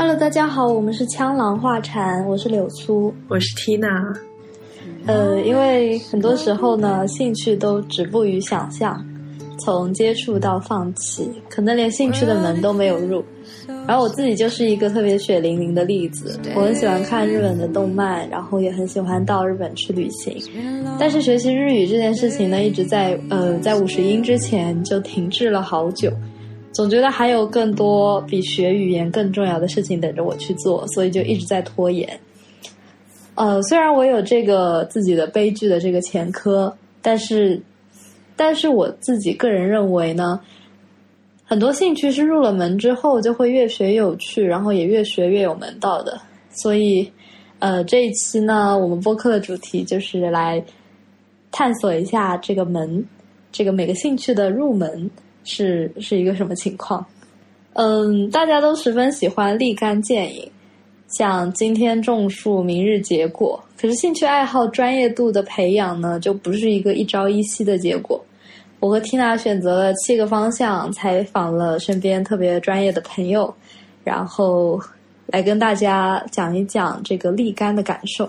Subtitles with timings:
[0.00, 4.16] Hello，大家好，我们是枪狼画禅，我是柳苏，我是 Tina。
[5.04, 8.98] 呃，因为很多时候呢，兴趣都止步于想象，
[9.58, 13.22] 从接触到放弃，可能连兴趣的门都没有入。
[13.86, 20.34] 然后我自己就是一个特别血淋淋的例子，我很喜欢看日本的动漫，然后也很喜欢到日本去旅行。
[20.98, 26.10] 但是学习日语这件事情呢，一直在呃在五十音之前就停滞了好久，
[26.72, 32.18] 总觉得还有更多比学语言更重要的事情等着我去做，所以就一直在拖延。
[33.34, 37.60] 呃，虽然我有这个自己的悲剧的这个前科，但是，
[38.36, 40.40] 但是我自己个人认为呢。
[41.44, 46.16] 很多兴趣是入了门之后就会越学越有趣，然后也越学越有门道的。
[46.52, 47.10] 所以，
[47.58, 50.64] 呃，这一期呢，我们播客的主题就是来
[51.50, 53.04] 探索一下这个门，
[53.50, 55.10] 这个每个兴趣的入门
[55.44, 57.04] 是是一个什么情况。
[57.74, 60.50] 嗯，大家都十分喜欢立竿见影，
[61.08, 63.62] 像今天种树，明日结果。
[63.80, 68.22] 可是兴趣爱好专业度的培养呢，就不是一个一朝一夕的结果。
[68.80, 73.54] 我和 Tina 选择了七个方向，采访了身边特别专业的朋友，
[74.02, 74.80] 然后
[75.26, 78.28] 来跟大家讲一讲这个立竿的感受。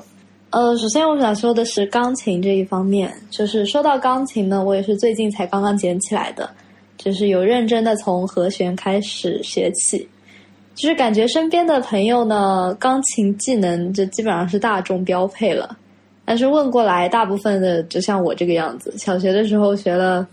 [0.49, 6.49] 呃，首先我想说的是钢琴这一方面，就是说到钢琴呢，我也是最近才刚刚捡起来的，
[7.03, 10.07] 就是有认真的从和弦开始学起，
[10.75, 15.75] 就是感觉身边的朋友呢，钢琴技能就基本上是大众标配了，
[16.23, 20.27] 但是问过来，大部分的就像我这个样子，小学的时候学了。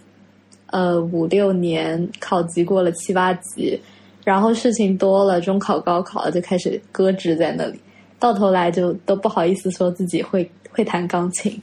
[0.71, 3.81] 呃，五六年考级过了七八级，
[4.23, 7.81] 然后事情多了，中考、高考就开始搁置在那里，
[8.19, 11.59] 到头来就都不好意思说自己会会弹钢琴。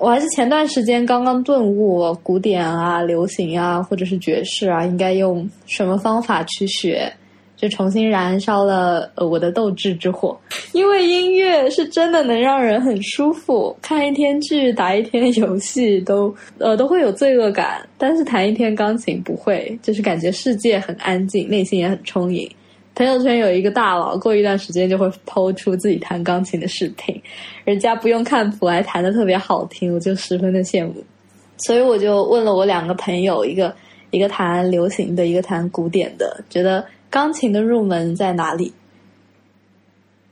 [0.00, 7.12] 我还是前段时间刚刚顿悟，古典啊、流行啊，或者是爵士啊，应该用什么方法去学。
[7.56, 10.34] 就重新燃烧了呃我的斗志之火，
[10.72, 22.50] 因为音乐是真的能让人很舒服，看一天剧、打一天游戏都呃都会有罪恶感，但是弹一天钢琴不会，就是感觉世界很安静，内心也很充盈。
[23.00, 27.18] 朋友圈有一个大佬，过一段时间就会抛出自己弹钢琴的视频，
[27.64, 30.92] 人家不用看谱还弹的特别好听，我就十分的羡慕。
[31.56, 33.74] 所以我就问了我两个朋友，一个
[34.10, 36.84] 一个弹流行的，一个弹古典的，觉得。
[37.08, 38.70] 钢琴的入门在哪里？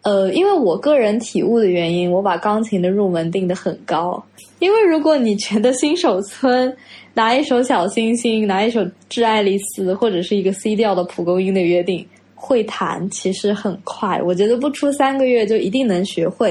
[0.03, 4.23] 呃，因为我个人体悟的原因，我把钢琴的入门定的很高。
[4.59, 6.77] 因为如果你觉得新手村
[7.15, 12.07] 拿一首小星星，拿一首致爱丽丝，或者是一个 C 调的蒲公英的约定
[12.39, 16.51] 会弹，其实很快，我觉得不出三个月就一定能学会。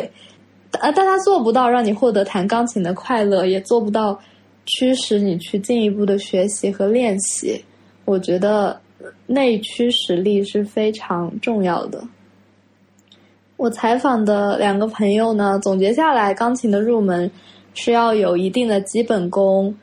[0.71, 4.19] 呃，但他做不到让你获得弹钢琴的快乐，也做不到
[4.65, 7.63] 驱使你去进一步的学习和练习。
[8.05, 8.79] 我觉得。
[9.27, 12.03] 内驱实力是非常重要的。
[13.55, 17.29] 我采访的两个朋友呢，总结下来，钢琴的入门
[17.73, 19.73] 需要有一定的基本功、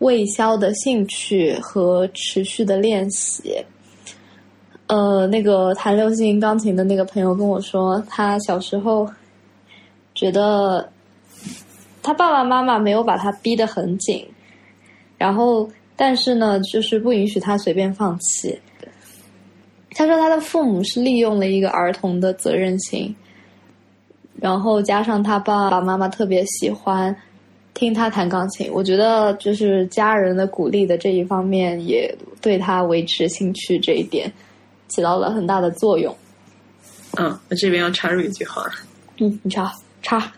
[0.00, 3.64] 未消的兴趣和持续的练习。
[4.86, 9.08] 呃，那个弹流行钢琴的那个朋友跟我说，他小时候
[10.14, 10.88] 觉得
[12.02, 14.26] 他爸爸妈妈没有把他逼得很紧，
[15.18, 15.68] 然后。
[15.96, 18.58] 但是呢，就是不允许他随便放弃。
[19.92, 23.14] 他说他的父母是利用了一个儿童的责任心，
[24.40, 27.16] 然后加上他爸爸妈妈特别喜欢
[27.74, 32.12] 听他弹钢琴，我觉得就是家人的鼓励的这一方面也
[32.42, 34.28] 对他维持兴趣这一点
[34.94, 36.16] 起到了很大的作用。
[37.18, 38.64] 嗯，我这边要插入一句话。
[39.18, 39.72] 嗯，你插
[40.02, 40.32] 插。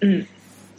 [0.00, 0.24] 嗯，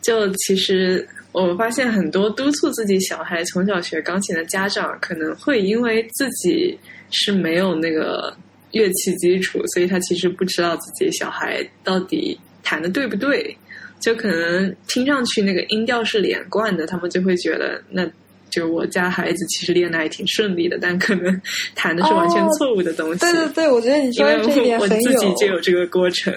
[0.02, 1.08] 就其实。
[1.34, 6.78] 我发现很多督促自己小孩从小学钢琴的家长，可能会因为自己
[7.10, 8.36] 是没有那个
[8.72, 13.56] 乐器基础，所以他其实不知道自己小孩到底弹的对不对。
[14.02, 18.06] 就可能听上去那个音调是连贯的，他们就会觉得，那
[18.52, 21.42] 就我家孩子其实练的还挺顺利的，但可能
[21.74, 23.20] 弹的是完全错误的东西。
[23.22, 24.80] 对对对，我觉得你说这点很有。
[24.80, 26.32] 我自己就有这个过程。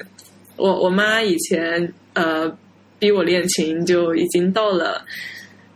[0.56, 2.56] 我我妈以前呃。
[2.96, 5.05] 逼我练琴就已经到了，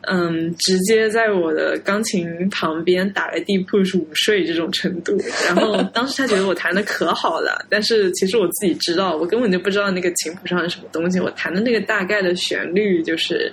[0.03, 5.19] 嗯，直接在我的钢琴旁边打个地铺午睡这种程度。
[5.45, 11.21] 然后 当时她觉得我弹的可好了，但是其实我自己知道，我根本就不知道那个琴谱上是什么东西。
[11.21, 13.53] 我弹的那个大概的旋律就是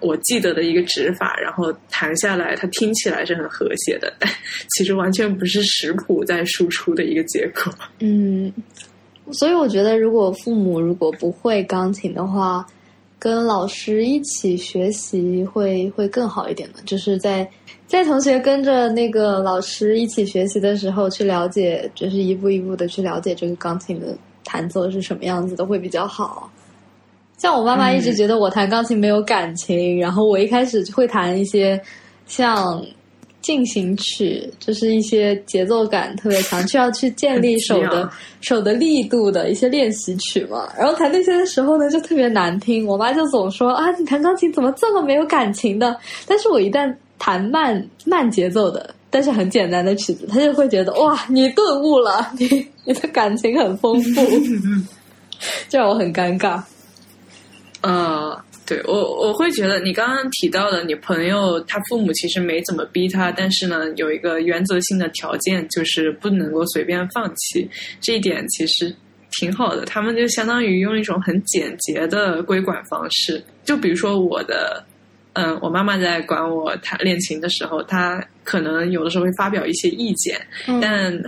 [0.00, 4.30] 我记得的一个指法，然后弹下来，它听起来是很和谐的，但
[4.70, 7.72] 其实完全不是识谱在输出的一个结果。
[8.00, 8.52] 嗯，
[9.32, 12.66] 所以我觉得，如果父母如果不会钢琴的话，
[13.18, 17.48] 跟老师一起学习会会更好一点的，就是在
[17.86, 26.50] 在同学跟着那个老师一起学习的时候，去了解，就是一步一步的去了解这个钢琴的弹奏是什么样子的，会比较好。
[27.38, 31.80] 像我妈妈一直觉得我弹钢琴没有感情，然后我一开始会弹一些
[32.26, 32.84] 像。
[33.42, 38.10] 进行曲就是一些节奏感特别强，需要去建立手的
[38.40, 40.68] 手的力度的一些练习曲嘛。
[40.76, 42.84] 然后弹那些的时候呢，就特别难听。
[42.84, 45.96] 我妈就总说啊，你弹钢琴怎么这么没有感情的？
[46.26, 54.22] 但是我一旦弹慢慢节奏的，但是很简单的曲子，她就会觉得哇，你顿悟了，你你的感情很丰富，
[55.70, 56.60] 就让我很尴尬。
[57.92, 58.44] 啊。
[58.68, 67.70] 对我，我会觉得你刚刚提到的，你朋友他父母其实没怎么逼他，但是呢，有一个原则性的条件，就是不能够随便放弃。
[68.00, 68.92] 这一点其实
[69.38, 73.40] 挺好的，他们就相当于用一种很简洁的规管方式。
[73.64, 74.84] 就比如说我的，
[75.34, 80.44] 嗯，我妈妈在管我弹练琴的时候，她可能有的时候会发表一些意见，
[80.82, 81.22] 但。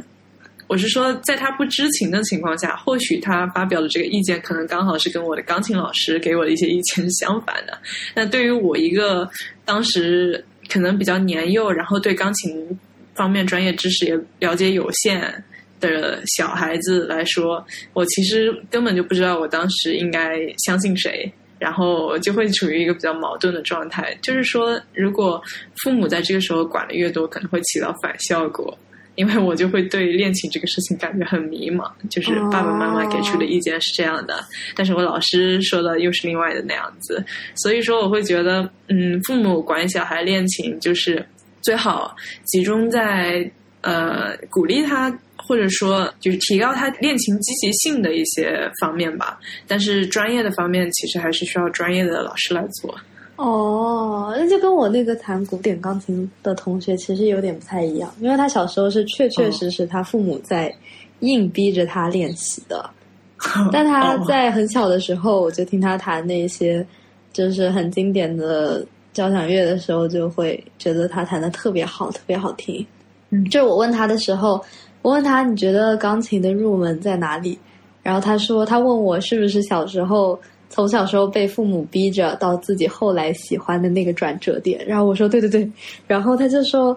[0.69, 7.76] 我是说，在他不知情的情况下，或许他发表的这个意见，可能刚好是跟我的钢琴老师给我的一些意见是相反的。
[8.15, 9.29] 那对于我一个
[9.65, 12.79] 当时可能比较年幼，然后对钢琴
[13.15, 15.43] 方面专业知识也了解有限
[15.81, 20.37] 的小孩子来说，我其实根本就不知道我当时应该
[20.67, 24.15] 相信谁，然后就会处于一个比较矛盾的状态。
[24.20, 25.43] 就是说，如果
[25.82, 28.76] 父母在这个时候管的越多，可能会起到反效果。
[29.19, 34.38] 因为我就会对练琴这个事情感觉很迷茫，就是爸爸妈妈给出的意见是这样的，
[34.76, 37.25] 但是我老师说的又是另外的那样子，
[37.56, 41.26] 所以说我会觉得，嗯，父母管小孩练琴就是
[41.61, 43.50] 最好集中在
[43.81, 49.37] 呃鼓励他，或者说就是提高他练琴积极性的一些方面吧，
[49.67, 52.97] 但是专业的方面其实还是需要专业的老师来做。
[53.38, 60.75] 哦，那就跟我那个弹古典钢琴的同学其实有点不太一样，因为他小时候是确确实实他父母在
[61.20, 62.90] 硬逼着他练习的，
[63.73, 66.85] 但他在很小的时候，我就听他弹那些
[67.32, 72.84] 就是很经典的交响乐的时候，就会觉得他弹的特别好，特别好听。
[73.31, 74.61] 嗯，就是我问他的时候，
[75.00, 77.56] 我问他你觉得钢琴的入门在哪里？
[78.02, 80.37] 然后他说他问我是不是小时候。
[80.70, 85.69] 从小时候被父母逼着到自己后来喜欢的那个转折点，然后我说对对对，
[86.06, 86.97] 然后他就说，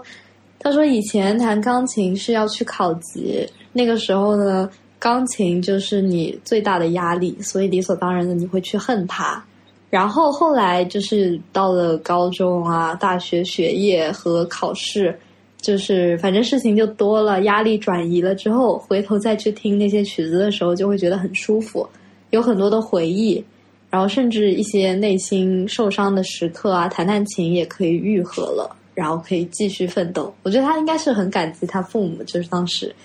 [0.60, 4.70] 他说以前弹钢琴是要去考级，那个时候呢，
[5.00, 9.44] 钢琴就是你最大的压力，所以理所当然的你会去恨它。
[9.90, 15.18] 然后后来就是到了高中啊、大学学业和考试，
[15.60, 21.88] 就是反正事情就多了，压力转移了之后，回头再去听那些曲子的时候，就会觉得很舒服，
[22.30, 23.44] 有很多的回忆。
[23.92, 30.34] 然后甚至一些内心受伤的时刻啊，弹弹琴也可以愈合了，然后可以继续奋斗。
[30.44, 32.96] 我觉得他应该是很感激他父母，就是当时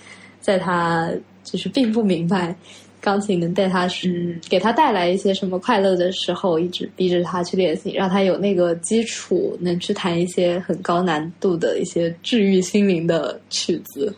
[0.41, 1.11] 在他
[1.43, 2.55] 就是并不明白
[3.01, 14.15] 钢琴能带他是给他带来一些什么快乐的时候，一直逼着他去练习，让他有那个基础，能去弹一些很高难度的一些治愈心灵的曲子。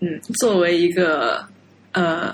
[0.00, 1.42] 嗯，作为一个
[1.92, 2.30] 呃。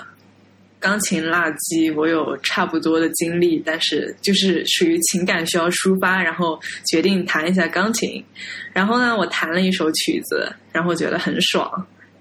[0.80, 8.24] 钢琴垃圾，我有差不多的经历，但是就是属于情感需要抒发，然后决定弹一下钢琴。
[8.72, 11.68] 然后呢，我弹了一首曲子，然后觉得很爽，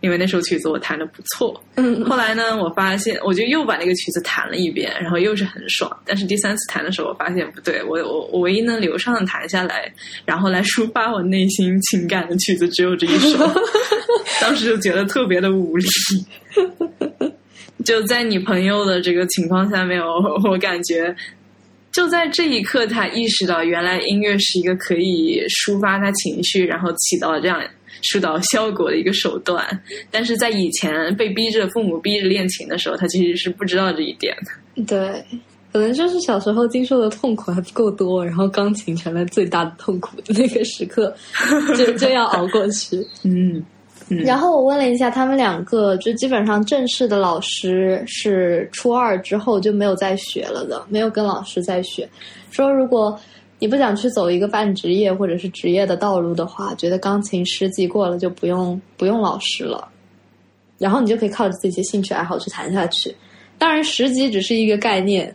[0.01, 1.63] 因为那首曲子我弹的不错。
[1.75, 2.03] 嗯。
[2.05, 5.96] 后来呢，我发现我就又把那个曲子弹了一遍，然后又是很爽。
[6.03, 9.91] 但是第三次弹的时候，我发现不对，我我我唯一能流畅的弹下来，
[10.25, 13.38] 然后来抒发我内心情感的曲子只有这一首。
[14.41, 15.86] 当时就觉得特别的无力。
[17.88, 21.15] 就在你朋友的这个情况下面，我 我感觉，
[21.89, 27.63] 就在这一刻，他意识到原来音乐是一个可以抒发他情绪，然后起到这样
[28.01, 29.65] 疏导效果的一个手段。
[30.12, 34.84] 但是在以前被逼着父母逼着练琴的时候，他其实是不知道这一点的。
[34.84, 35.24] 对，
[35.72, 41.15] 可能就是小时候经受的痛苦还 不够多，然后钢琴成了最大的痛苦的 那个时刻，
[41.77, 42.98] 就就要熬过去。
[43.24, 43.65] 嗯。
[44.09, 52.07] 然后我问了一下他们两个，就基本上正式的老师是初二之后就没有再学了的，没有跟老师再学。
[52.49, 53.19] 说如果
[53.59, 59.87] 你不想去走一个半职业或者是职业的道路的话，觉得钢琴十级过了就不用不用老师了，
[60.77, 63.13] 然后你就可以靠着自己的兴趣爱好去弹下去。
[63.57, 65.33] 当然，十级只是一个概念，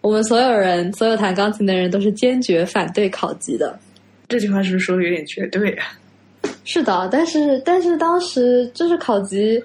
[0.00, 3.78] 我们所有人所有弹钢琴的人都是坚决反对考级的。
[4.26, 5.86] 这句话是不是说的有点绝对啊？
[6.64, 9.62] 是的，但是但是当时就是考级，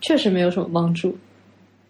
[0.00, 1.16] 确实没有什么帮助。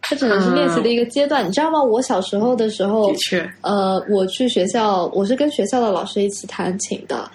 [0.02, 1.46] 它只能是练习的一个阶段。
[1.48, 1.82] 你知道吗？
[1.82, 7.30] 我小时候的时候的，确，呃，我去学校，我是跟学校的老师一起弹琴的，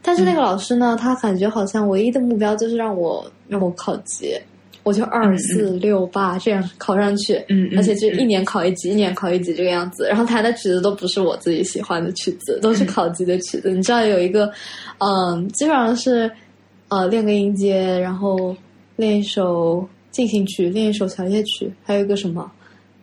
[0.00, 4.34] 但是那个老师呢，他感觉好像唯一的目标就是让我让我考级，
[4.86, 7.34] 我就二四六八这样考上去，
[7.76, 13.68] 而且就一年考一级，一年考一级这个样子，然后弹的曲子都不是我自己喜欢的曲子，都是考级的曲子。
[13.68, 14.48] 你知道有一个，
[14.98, 16.30] 嗯，基本上是
[16.86, 18.54] 呃练个音阶，然后
[18.94, 22.48] 练一首进行曲，练一首小夜曲，还有一个什么。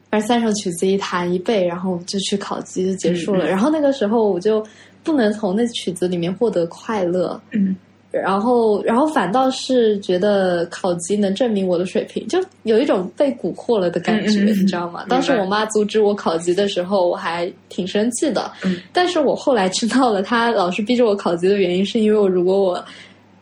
[0.09, 3.45] 反正三首曲子一弹一背，然后就去考级就结束了。
[3.45, 4.65] 然后那个时候我就
[5.03, 7.75] 不能从那曲子里面获得快乐，嗯
[8.13, 15.03] 然后然后反倒是觉得考级能证明我的水平，就有一种被蛊惑了的感觉，你知道吗？
[15.09, 18.51] 当时我妈阻止我考级的时候，我还挺生气的。
[18.63, 22.85] 嗯但是我后来知道了，她老是逼着我考级的原因，是因为我如果我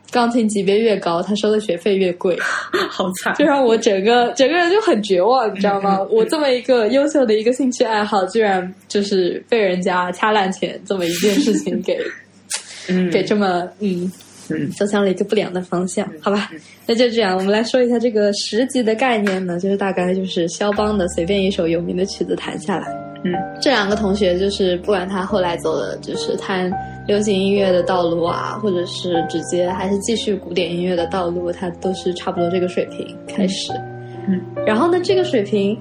[0.10, 2.38] 钢琴级别越高，她收的学费越贵。
[2.90, 6.00] 好惨就，让我整个整个人就很绝望，你知道吗？
[6.10, 12.00] 我这么一个优秀的一个兴趣爱好，居然就是被人家掐烂钱，这么一件事情给
[12.90, 14.12] 嗯，给这么嗯嗯
[14.78, 16.50] 走向了一个不良的方向，好吧？
[16.86, 22.88] 那就这样，我们来说一下这个十级的概念呢，就是大概就是肖邦的随便一首有名的曲子弹下来。
[23.24, 23.32] 嗯，
[23.62, 26.72] 这两个同学就是不管他后来走的就是弹
[27.08, 33.72] 流行音乐的道路啊，或者是直接还是继续古典音乐的道路，他都是差不多这个水平开始。
[34.28, 35.78] 嗯，然后呢，这个水平，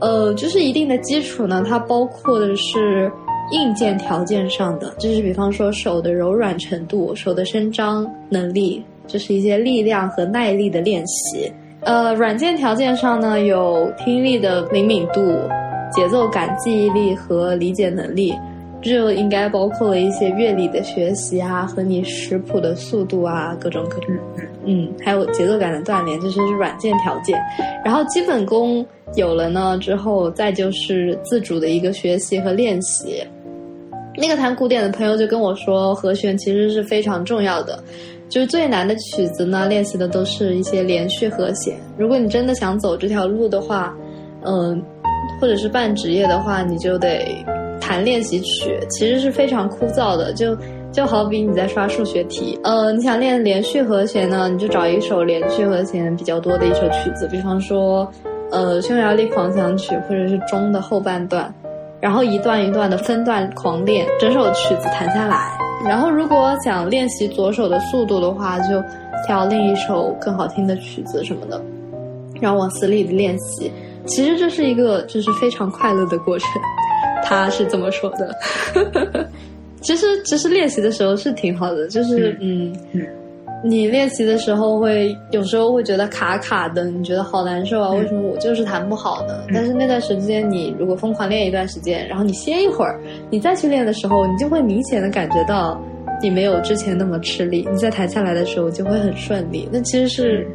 [0.00, 3.08] 呃，就是一定的基础呢，它包括的是
[3.52, 11.52] 硬件条件上的，就是比方说手的柔软程度、手的伸张能力，就是一些力量和耐力的练习。
[11.80, 15.20] 呃，软件条件上呢，有听力的灵敏度、
[15.92, 18.34] 节奏感、记忆力和理解能力。
[18.82, 24.14] 这就应该包括了一些乐理的学习啊，和你识谱的速度啊，各种各种。
[24.64, 27.38] 嗯，还有节奏感的锻炼，这就是软件条件。
[27.84, 28.84] 然后基本功
[29.16, 33.22] 有了呢之后，再就是自主的一个学习和练习。
[34.16, 37.82] 那个弹古典的朋友就跟我说，和弦其实是非常重要的。
[38.28, 41.76] 就是最难的曲子呢，练习的都是一些连续和弦。
[41.98, 43.92] 如果你真的想走这条路的话，
[44.44, 44.80] 嗯、
[45.40, 47.26] 或者是半职业的话，你就得
[47.80, 50.32] 弹练习曲，其实是非常枯燥的。
[50.32, 50.56] 就
[50.92, 58.08] 就好比你在刷数学题，呃，你想练连续和弦呢，你就找一首连续和弦比较多的一首曲子，比方说，
[58.52, 61.52] 呃，匈牙利狂想曲或者是钟的后半段，
[62.00, 65.50] 然后一段一段的分段狂练，整首曲子弹下来。
[65.86, 68.82] 然后如果想练习左手的速度的话，就
[69.26, 71.62] 挑另一首更好听的曲子什么的，
[72.40, 73.70] 然后往死里的练习。
[74.06, 76.48] 其实这是一个就是非常快乐的过程，
[77.24, 78.34] 他是这么说的。
[79.82, 83.06] 其实其实练习的时候是挺好的，就是嗯嗯
[83.62, 89.34] 你练习的时候会有时候会觉得卡卡的，你觉得好难受啊，嗯为什么我就是弹不好呢？
[89.48, 92.98] 嗯但是那段时间你如果疯狂练一段时间，然后你歇一会儿，
[93.30, 95.80] 你再去练的时候，你就会明显的感觉到
[96.22, 99.68] 你没有之前那么吃力，你在弹下来的时候就会很顺利。
[99.70, 100.46] 那其实是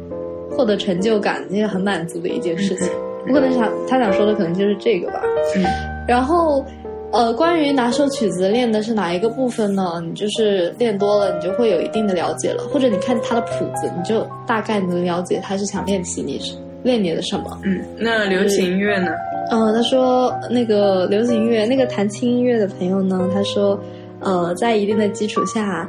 [0.50, 2.88] 获得成就感，也很满足的一件事情。
[3.28, 5.20] 我可能想他想说的可能就是这个吧。
[5.56, 5.64] 嗯
[6.06, 6.64] 然后，
[7.12, 10.02] 呃，关于哪首曲子练的是哪一个部分呢？
[10.04, 16.38] 你就是练多了，你就会有一定的了解了，或者你看他的谱子，你就大概能了解他是想练习你
[16.82, 17.58] 练你的什么。
[17.64, 19.10] 嗯，那流行音乐呢？
[19.50, 23.78] 嗯，他说那个流行音乐，那个弹轻音乐的朋友呢，他说，
[24.20, 25.88] 呃，在一定的基础下，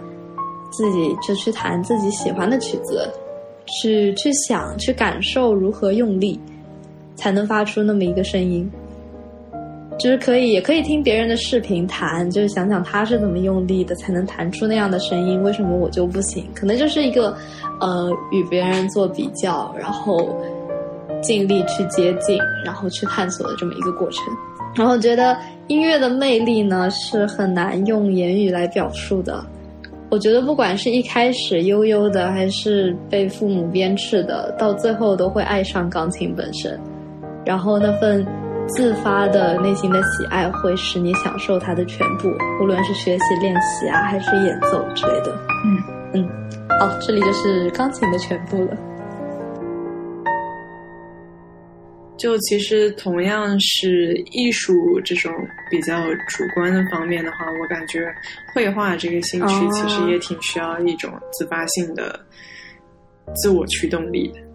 [0.72, 3.10] 自己就去弹自己喜欢的曲子，
[3.66, 6.40] 去去想，去感受如何用力，
[7.16, 8.70] 才能发出那么一个声音。
[9.98, 15.42] 就是可以，也可以听别人的视频弹，就是想想他是怎么用力的，才能弹出那样的声音。
[15.42, 16.46] 为什么我就不行？
[16.54, 17.36] 可能就是一个，
[17.80, 20.36] 呃，与别人做比较，然后
[21.22, 24.24] 尽力去接近，然后去探索的这么一个过程。
[24.75, 25.36] 然后觉得
[25.68, 29.44] 音乐的魅力呢，是很难用言语来表述的。
[30.10, 36.80] 我觉得不管是一开始悠悠的，还是被父母鞭笞的，到最后都会爱上钢琴本身。
[37.44, 38.25] 然后那份
[38.68, 42.30] 自发的内心的喜爱，会使你享受它的全部，
[42.62, 45.40] 无论是学习、练习啊，还是演奏之类的。
[45.66, 45.84] 嗯
[46.14, 46.30] 嗯，
[46.80, 48.78] 好，这里就是钢琴的全部了。
[52.18, 55.32] 就其实同样是艺术这种
[55.70, 58.12] 比较主观的方面的话，我感觉
[58.54, 62.20] 绘画这个兴趣哦其实也挺需要一种自发性的
[63.36, 64.47] 自我驱动力的。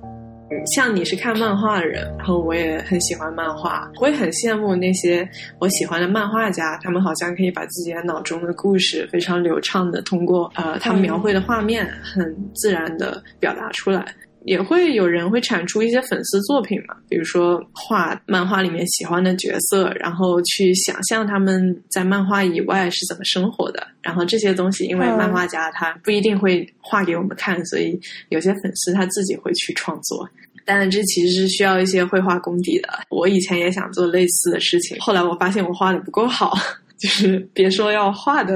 [0.75, 5.29] 像你是看漫画的人，然后我也很喜欢漫画，我也很羡慕那些
[5.59, 14.15] 我喜欢的漫画家，他们好像可以把自己的脑中的故事非常流畅的通过呃他们描绘的画面，很自然的表达出来。
[14.45, 23.87] 也会有人会产出一些粉丝作品嘛，比如说画漫画里面喜欢的角色，然后去想象他们在漫画以外是怎么生活的。
[24.03, 27.99] 然后这些东西，因为漫画家他不一定会画给我们看，所以
[28.31, 30.29] 有些粉丝他自己会去创作。
[30.65, 32.89] 当然，这其实是需要一些绘画功底的。
[33.11, 36.57] 我以前也想做类似的事情，后来我发现我画的不够好。
[37.03, 38.55] 就是别说要画的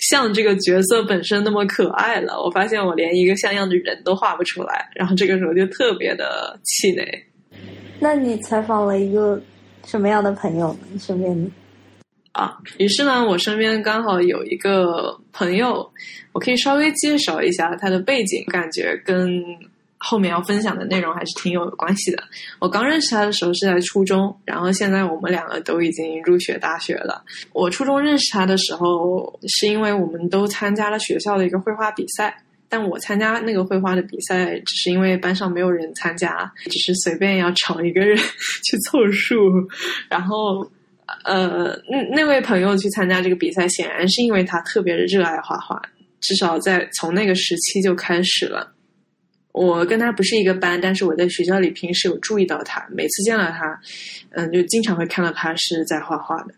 [0.00, 7.06] 像这个角色本身那么可爱了，我发现我连一个像样的人都画不出来，然后这个时候就特别的气馁。
[8.00, 9.38] 那你采访了一个
[9.84, 10.98] 什么样的朋友呢？
[10.98, 11.52] 身边
[12.32, 15.86] 啊，于是呢，我身边刚好有一个朋友，
[16.32, 19.44] 我可以稍微介绍一下他的背景，感觉跟。
[20.06, 22.22] 后面要分享的内容还是挺有关系的。
[22.58, 27.24] 我刚认识他的时候是在初中，然后现在我们两个都已经入学大学了。
[27.54, 32.36] 我初中认识他的时候，是因为我们都参加了学校的一个绘画比赛，
[32.68, 39.36] 但我参加那个绘画的比赛，只是因为班上没有人参加，只是随便要找一个人去凑数。
[40.10, 40.70] 然后，
[41.24, 45.80] 呃，那那位朋友去参加这个比赛，显然是因为他特别热爱画画，
[46.20, 48.73] 至少在从那个时期就开始了。
[49.54, 53.80] 我跟他不是一个班，但是我在学校里平时有注意到他，每次见到他，
[54.30, 56.54] 嗯，就经常会看到他是在画画的。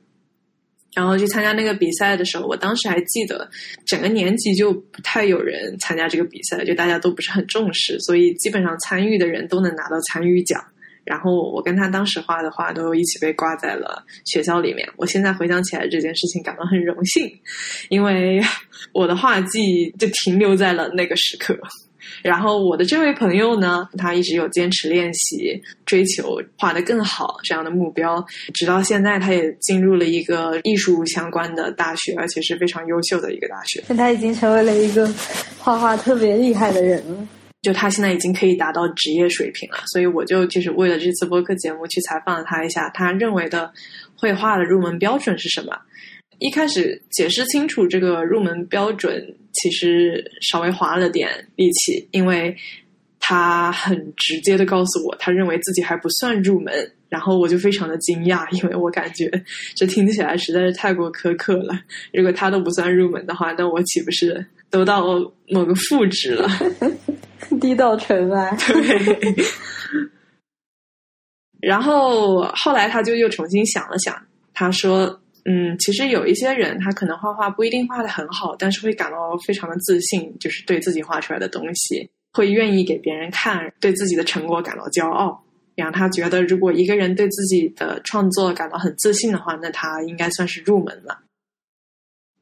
[0.95, 3.47] 然后去参加那个比赛的时候，我当时还记得，
[3.85, 10.65] 整个年级就不太有人参加这个比赛，就大家都不是很重视，所以基本上参与的人都能拿到参与奖。
[11.05, 14.89] 然后我跟他当时画的画都一起被挂在了学校里面。
[14.97, 17.31] 我现在回想起来这件事情，感到很荣幸，
[17.91, 18.41] 因为
[18.93, 21.55] 我的画技就停留在了那个时刻。
[22.23, 33.83] 然后我的这位朋友呢，他一直有坚持练习，追求画得更好这样的目标，直到现在他也进入了一个艺术相关的大学，而且是非常优秀的一个大学。
[33.95, 35.07] 他已经成为了一个
[35.59, 37.29] 画画特别厉害的人了，
[37.63, 39.79] 就他现在已经可以达到职业水平了。
[39.87, 43.73] 所以我就就是为了这次播客节目去采访了他一下，他认为的
[44.17, 45.77] 绘画的入门标准是什么？
[46.39, 52.57] 一开始解释清楚这个入门标准，其实稍微花了点力气，因为
[53.19, 59.31] 他很直接的告诉我，他认为自己还不算入门，然后我就非常的惊讶，因为我感觉
[59.75, 61.75] 这听起来实在是太过苛刻了。
[62.13, 65.05] 如果他都不算入门的话，那我岂不是都到
[65.49, 66.49] 某个负值了？
[67.61, 68.57] 低到尘埃。
[68.67, 69.35] 对。
[71.61, 74.15] 然后后来他就又重新想了想，
[74.55, 75.21] 他说。
[75.49, 85.41] 嗯，其实有一些人，他可能画画不一定画的很好，但是会感到非常的自信，就是对自己画出来的东西会愿意给别人看，对自己的成果感到骄傲，
[85.77, 91.21] 让他觉得如果一个人对自己的创作感到很自信的话，那他应该算是入门了。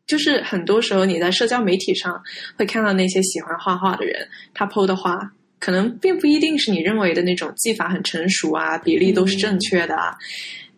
[0.07, 2.23] 就是很多时候你在社交媒体上
[2.57, 10.17] 会看到那些喜欢画画的人，他 PO 的画可能并不一定是你认为的那种技法很成熟啊，比例都是正确的啊。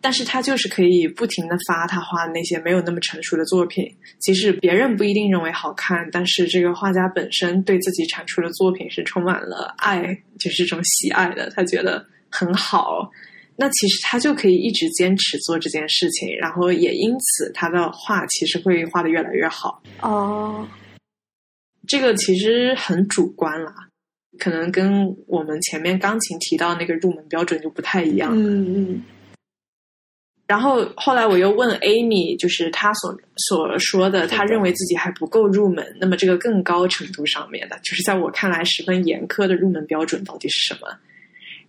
[0.07, 3.85] 但是他就是可以不停的发他画那些没有那么成熟的作品，
[4.19, 13.11] 即使别人不一定认为好看，但是这个画家本身对自己产出的作品是充满了爱，就是这种喜爱的，他觉得很好，
[13.57, 19.83] 那其实他就可以一直坚持做这件事情，然后也因此他的画其实会画的越来越好。
[20.01, 20.65] 哦，
[21.85, 23.73] 这个其实很主观啦，
[24.39, 28.31] 可能跟我们前面钢琴提到那个入门标准就不太一样。
[28.33, 29.03] 嗯嗯。
[30.47, 33.13] 然后后来我又问 Amy，就是他所
[33.49, 35.85] 所说的，他认为自己还不够入门。
[35.99, 40.87] 那么这个更高程度上面的，就是在我看来十分严苛的入门标准到底是什么？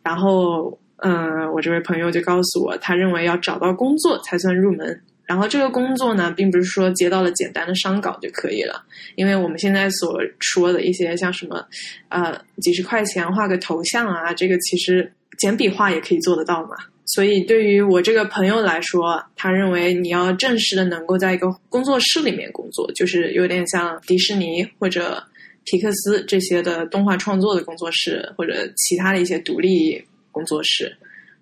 [0.01, 5.03] 然后，嗯，我这位朋友就告诉我，他认为要找到工作才算入门。
[5.27, 8.83] 然后这个工作呢，并不是说接到了简单的商稿就可以了，
[9.14, 11.62] 因为我们现在所说的一些像什么，
[12.09, 16.77] 呃，几十块钱画个头像啊，这个其实简笔画也可以做得到嘛。
[17.07, 25.22] 所以，对于我这个朋友来说，他认为你要正式的能够在一个工作室里面工作，就是有点像迪士尼或者
[25.64, 30.94] 皮克斯这些的动画创作的工作室，或者其他的一些独立工作室。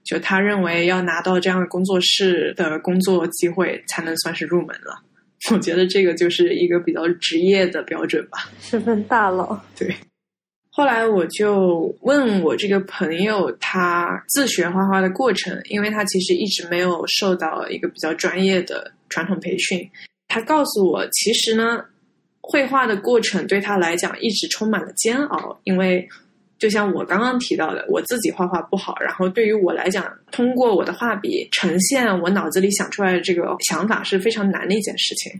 [0.04, 5.02] 就他认为要拿到这样的工作室的工作机会，才能算是入门了。
[5.50, 9.60] 我觉得这个就是一个比较职业的标准吧，十分大佬。
[9.76, 9.92] 对。
[10.76, 19.88] 后来我就问我这个朋友，他自学画画的过程，因为他其实一直没有受到一个比较专业的传统培训。
[20.28, 21.82] 他告诉我，其实呢，
[22.42, 26.06] 绘画的过程对他来讲一直充满了煎熬，因为
[26.58, 35.32] 就像我刚刚提到的，我自己画画不好，然后对于我来讲，通过我的画笔呈现我脑子里想出来的这个想法是非常难的一件事情。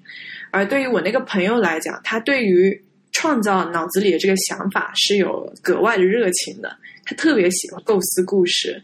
[0.50, 2.82] 而对于我那个朋友来讲，他对于
[3.16, 8.82] 创造脑子里的这个想法是有格外的热情的，他特别喜欢构思故事。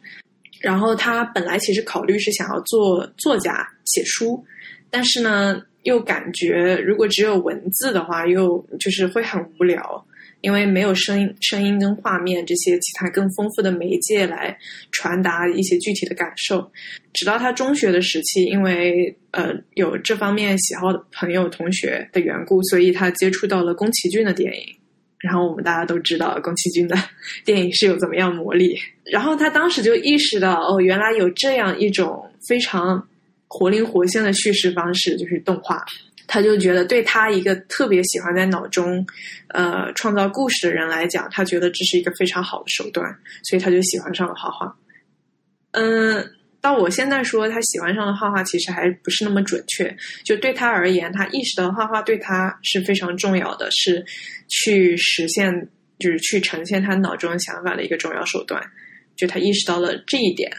[0.59, 4.43] 然后他本来其实考虑是想要做作家写书，
[4.91, 10.07] 但是呢，又感觉如果只有文字的话，又就是会很无聊。
[10.43, 14.57] 因为没有声音、声音跟画面这些其他更丰富的媒介来
[14.91, 16.71] 传达一些具体的感受，
[17.15, 24.63] 直到他中学的时期，因为呃有这方面喜好的朋友、同学的缘故，所以他接触到了宫崎骏的电影。
[25.19, 26.97] 然后我们大家都知道宫崎骏的
[27.47, 28.77] 电影是有怎么样魔力。
[29.05, 33.07] 然后他当时就意识到，哦，原来有这样一种非常
[33.47, 35.85] 活灵活现的叙事方式，就是动画。
[36.27, 39.07] 他就觉得，对他一个特别喜欢在脑中，
[39.49, 43.07] 呃，创造故事的人来讲，他觉得这是一个非常好的手段，
[43.45, 44.77] 所以他就喜欢上了画画。
[45.73, 46.25] 嗯，
[46.61, 49.95] 到我现在说他喜欢上了画画，其实还不是那么准确。
[50.25, 54.05] 就对他而言，他意识到画画对他是非常重要的，是
[54.49, 55.53] 去实现，
[55.99, 58.63] 就是去呈现他脑中想法的一个重要手段。
[59.17, 60.51] 就他意识到了这一点，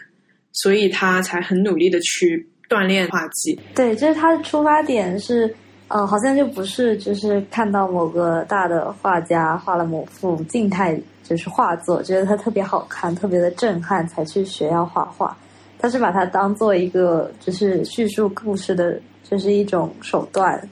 [0.51, 3.59] 所以他才很努力的去锻炼画技。
[3.75, 5.53] 对，就是他的出发点是。
[5.89, 15.37] 嗯，好像就不是，就是看到某个大的画家画了某幅静态就是画作，觉得它特别好看，特别的震撼，才去学要画画。
[15.77, 20.67] 他是把它当做一个就是叙述故事的，就是一种手段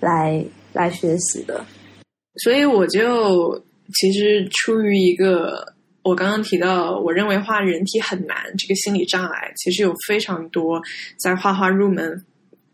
[0.00, 1.64] 来来学习的。
[2.42, 3.58] 所以我就
[3.94, 5.72] 其实出于一个
[6.08, 10.80] 我刚刚提到，我认为画人体很难这个心理障碍，其实有非常多
[11.16, 12.24] 在画画入门。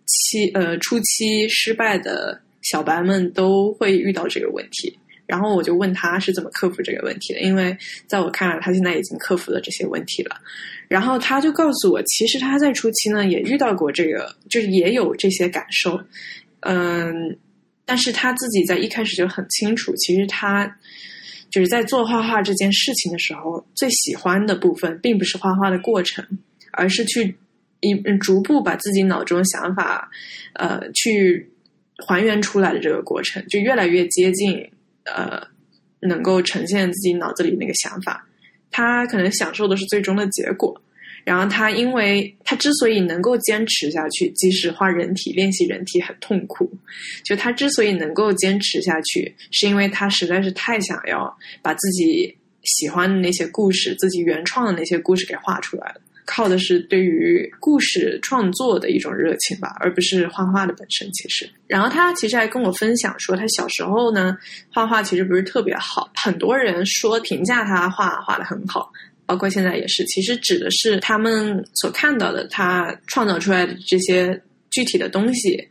[0.06, 7.74] 期呃初期失败的小白们都会遇到这个问题，然后我就问他是怎么克服这个问题的，因为
[8.06, 10.36] 在我看来他现在已经克服了这些问题了，
[10.88, 15.98] 然后他就告诉我，其实他在初期呢也遇到过这个，就是也有这些感受，
[16.60, 17.38] 嗯，
[17.86, 20.70] 但是他自己在一开始就很清楚，其实他
[21.54, 26.26] 就是在做画画这件事情的时候，最喜欢的部分并不是画画的过程，
[26.72, 27.36] 而是去。
[27.86, 30.10] 一逐步把自己脑中想法，
[30.54, 31.52] 呃，去
[32.06, 34.58] 还原出来的这个过程，就越来越接近，
[35.04, 35.46] 呃，
[36.00, 38.26] 能够呈现自己脑子里那个想法。
[38.70, 40.80] 他可能享受的是最终的结果，
[41.24, 46.70] 然后他因为他之所以能够坚持下去，即使画人体练习人体很痛苦，
[47.24, 56.00] 就他之所以能够坚持下去，是因为他实在是太想要把自己喜欢的那些故事，自己原创的那些故事给画出来了。
[56.26, 61.06] 靠的是对于故事创作的一种热情吧，而不是画画的本身。
[61.12, 64.34] 其实，然后他其实还跟我分享说，他小时候呢，
[64.72, 66.10] 画画其实不是特别好。
[66.14, 68.90] 很多人说评价他画画的很好，
[69.26, 70.04] 包括现在也是。
[70.06, 75.68] 其实指的是他们所看到的他创造出来的这些具体的东西。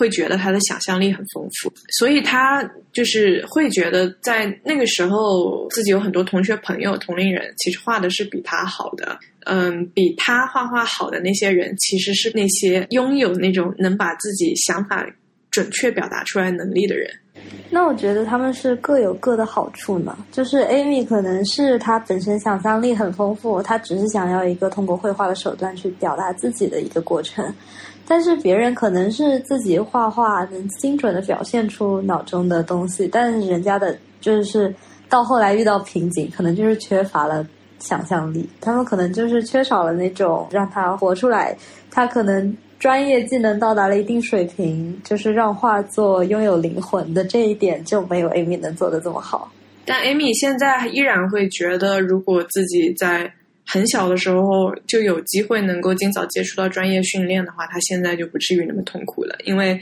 [0.00, 9.18] 会觉得他的想象力很丰富，所以他就是会觉得在那个时候自己有很多同学朋友同龄人，其实画的是比他好的。
[9.46, 15.04] 嗯，比他画画好的那些人，其实是那些拥有那种能把自己想法
[15.58, 17.10] 准确表达出来能力的人。
[17.68, 20.16] 那我觉得他们是各有各的好处呢。
[20.30, 27.44] 就是 Amy 可能是他本身想象力很丰富，他只是想要一个通过绘画的手段去表达自己的一个过程。
[28.06, 34.72] 但是别人可能是自己画画能精准的表现出脑中的东西，但是人家的就是
[35.08, 37.46] 到后来遇到瓶颈，可能就是缺乏了
[37.80, 38.48] 想象力。
[38.60, 41.56] 他们可能就是缺少了那种让他活出来，
[41.90, 49.50] 他可能专业技能到达了一定水平，就是让画作拥有灵魂的这一点就没有 Amy 能做的这么好。
[49.84, 53.32] 但 Amy 现在依然会觉得，如果自己在。
[53.70, 59.36] 很小的时候就有机会能够尽早接触到专业训练的话，他现在就不至于那么痛苦了。
[59.44, 59.78] 因为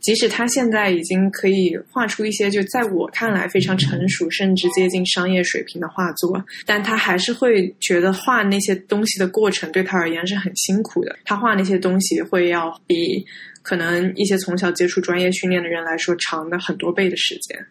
[0.00, 11.16] 即使他现在已经可以画出一些就在我看来非常成熟甚至接近商业水平的画作，但他还是会觉得画那些东西的过程对他而言是很辛苦的。
[11.24, 13.24] 他画那些东西会要比
[13.62, 17.64] 可能一些从小接触专业训练的人来说长的很多倍的时间。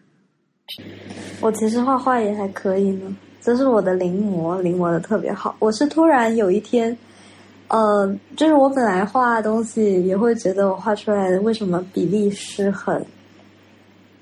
[1.42, 3.14] 我其实画画也还可以呢。
[3.40, 5.54] 这是我的临摹，临摹的特别好。
[5.58, 6.96] 我是突然有一天，
[7.68, 13.02] 呃，就是我本来画东西也会觉得我画出来的为什么比例失衡。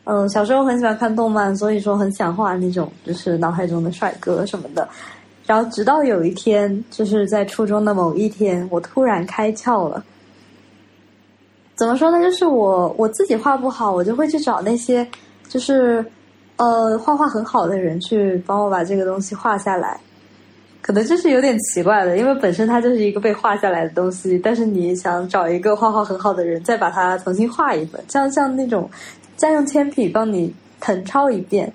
[0.04, 4.88] 嗯，小时候很喜欢看动漫，所以说很想画那种就是脑海中的帅哥什么的。
[5.46, 10.04] 然后直到有一天，就是在初中的某一天，我突然开窍了。
[11.74, 12.22] 怎么说呢？
[12.22, 15.04] 就是我我自己画不好，我就会去找那些
[15.48, 16.04] 就是。
[16.56, 20.00] 呃，画画很好的人去帮我把这个东西画下来，
[20.80, 28.88] 可能就是有点奇怪的，因为本身它就是一个被画下来的东西，但是你想找一个画画很好的人再把它重新画一份，像像那种
[29.36, 31.70] 再用铅笔帮你誊抄一遍。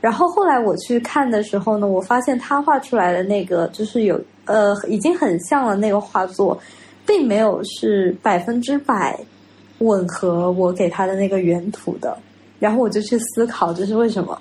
[0.00, 6.58] 然后后来我去看的时候呢，我发现他画出来的那个就是有呃，已经很像了那个画作，
[7.04, 9.18] 并没有是百分之百
[9.78, 12.16] 吻合我给他的那个原图的。
[12.60, 14.40] 然后我就去思考这是为什么。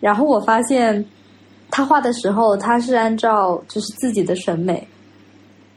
[0.00, 1.04] 然后我发现
[1.70, 4.88] 他画的时候，他是按照就是自己的审美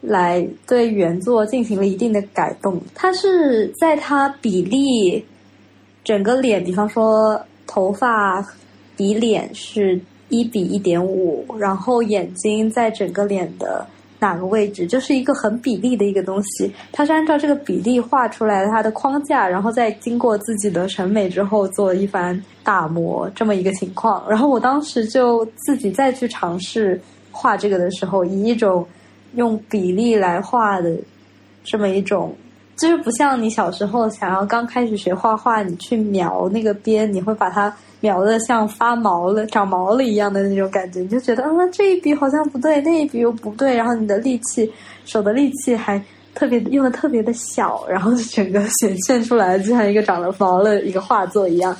[0.00, 2.80] 来对原作进行了一定的改动。
[2.94, 5.22] 他是在他比例
[6.02, 8.42] 整个脸，比方说头发。
[8.94, 13.84] 比脸是一比一点五，然后眼睛在整个脸的
[14.22, 16.72] 哪个位置，就是一个很比例的一个东西。
[16.92, 24.24] 它是按照这个比例画出来的它的框架，然后再经过自己的审美之后做一番打磨，这么一个情况。
[24.30, 27.00] 然后我当时就自己再去尝试
[27.32, 28.86] 画这个的时候，以一种
[29.34, 30.96] 用比例来画的
[31.64, 32.32] 这么一种，
[32.76, 37.74] 就是不像你小时候想要刚开始学画画，你去描那个边，你会把它。
[38.02, 44.70] 描的像发毛了、长毛了一样的那种感觉，你就觉得，嗯，这一笔好像不对，那一笔又不对，然后你的力气，
[45.06, 45.98] 手的力气还
[46.34, 51.74] 特别用的特别的小，然后整个显现出来就像一个长了毛了一个画作一样。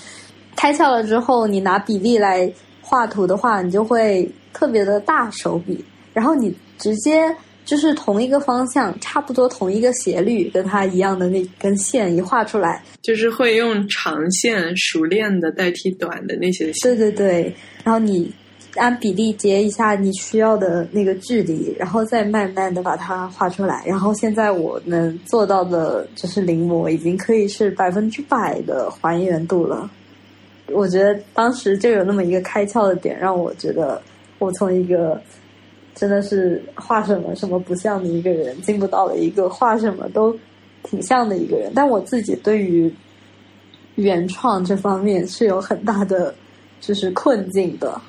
[0.56, 7.34] 开窍了之后，你拿比例来画图的话，你就会特别的大手笔，然后你直接。
[7.64, 16.96] 就是同一个方向，差不多同一个斜率，跟它一样的那根线一画出来，就是会用长线熟练的代替短的那些线。
[16.96, 18.32] 对对对，然后你
[18.74, 23.84] 按比例截一下你需要的那个距离，然后再慢慢的把它画出来。
[23.86, 29.88] 然后现在我能做到的就是临摹，已经可以是百分之百的还原度了。
[30.66, 34.02] 我觉得当时就有那么一个开窍的点，让我觉得
[34.40, 35.22] 我从一个。
[35.94, 40.36] 真的是画什么什么不像的一个人，进不到了一个画什么都
[40.82, 41.70] 挺像的一个人。
[41.74, 42.92] 但我自己对于
[43.96, 46.34] 原创这方面是有很大的
[46.80, 48.00] 就是困境的。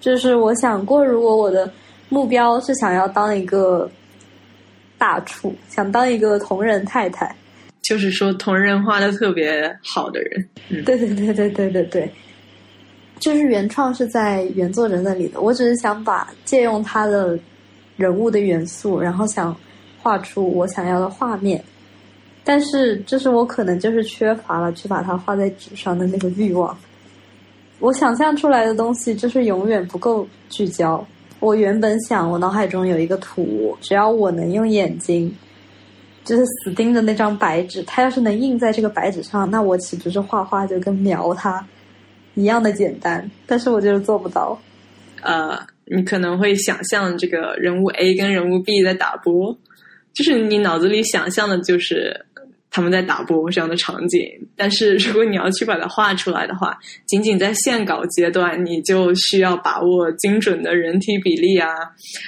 [0.00, 1.70] 就是我想过，如果我的
[2.08, 3.90] 目标是想要当一个
[4.98, 7.34] 大厨，想当一个同人太太，
[7.82, 10.48] 就是说同人画的特别好的人。
[10.68, 12.12] 嗯，对对对对对对对。
[13.24, 17.38] 就是原创是在原作者那里的，我只是想把借用他的
[17.96, 19.56] 人物的元素，然后想
[20.02, 21.64] 画出我想要的画面。
[22.44, 26.76] 但是，这是我可能就是缺乏了去把它画在纸上的那个欲望。
[27.78, 31.02] 我想象出来的东西就是永远不够聚焦。
[31.40, 35.34] 我原本想，我脑海中有一个图，只要我能用眼睛，
[36.26, 41.66] 就是死盯着那张白纸，它要是能印在这个白纸上，那我岂不是画画就跟描它？
[42.34, 44.60] 一样的简单，但是我就是做不到。
[45.22, 49.56] 呃，你可能会想象这个人物 A 跟人物 B 在打波，
[50.12, 52.26] 就是你脑子里想象的就是
[52.70, 54.20] 他们在打波这样的场景。
[54.56, 61.68] 但是如果你要去把它画出来的话，仅仅在线稿阶段，你就需要把握精准的人体比例啊，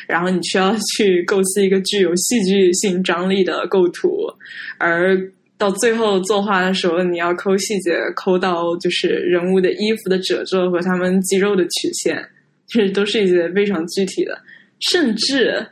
[0.07, 4.33] 然后你需要去构思一个具有戏剧性张力的构图，
[4.79, 5.31] 而。
[5.59, 12.23] 到最后作画的时候，你要抠细节，抠到就是人物的衣服的褶皱和他们肌肉的曲线，
[12.67, 14.39] 其实都是一些非常具体的。
[14.91, 15.67] 甚至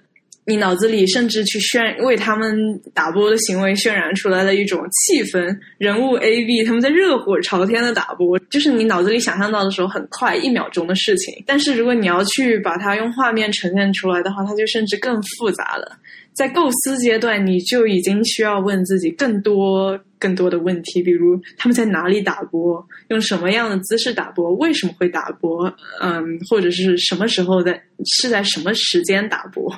[0.46, 11.34] 你脑子里甚至去渲为他们打波的行为渲染出来的一种气氛，人物 A、B 他们在热火朝天的打波，就是你脑子里想象到的时候很快一秒钟的事情。
[11.46, 15.98] 但是如果你要去把它用画面呈现出来的话，它就甚至更复杂了。
[16.34, 29.72] 在构思阶段，你就已经需要问自己更多、更多的问题，比如他们在哪里打波，用什么样的姿势打波，为什么会打波，嗯，或者是什么时候在是在什么时间打波。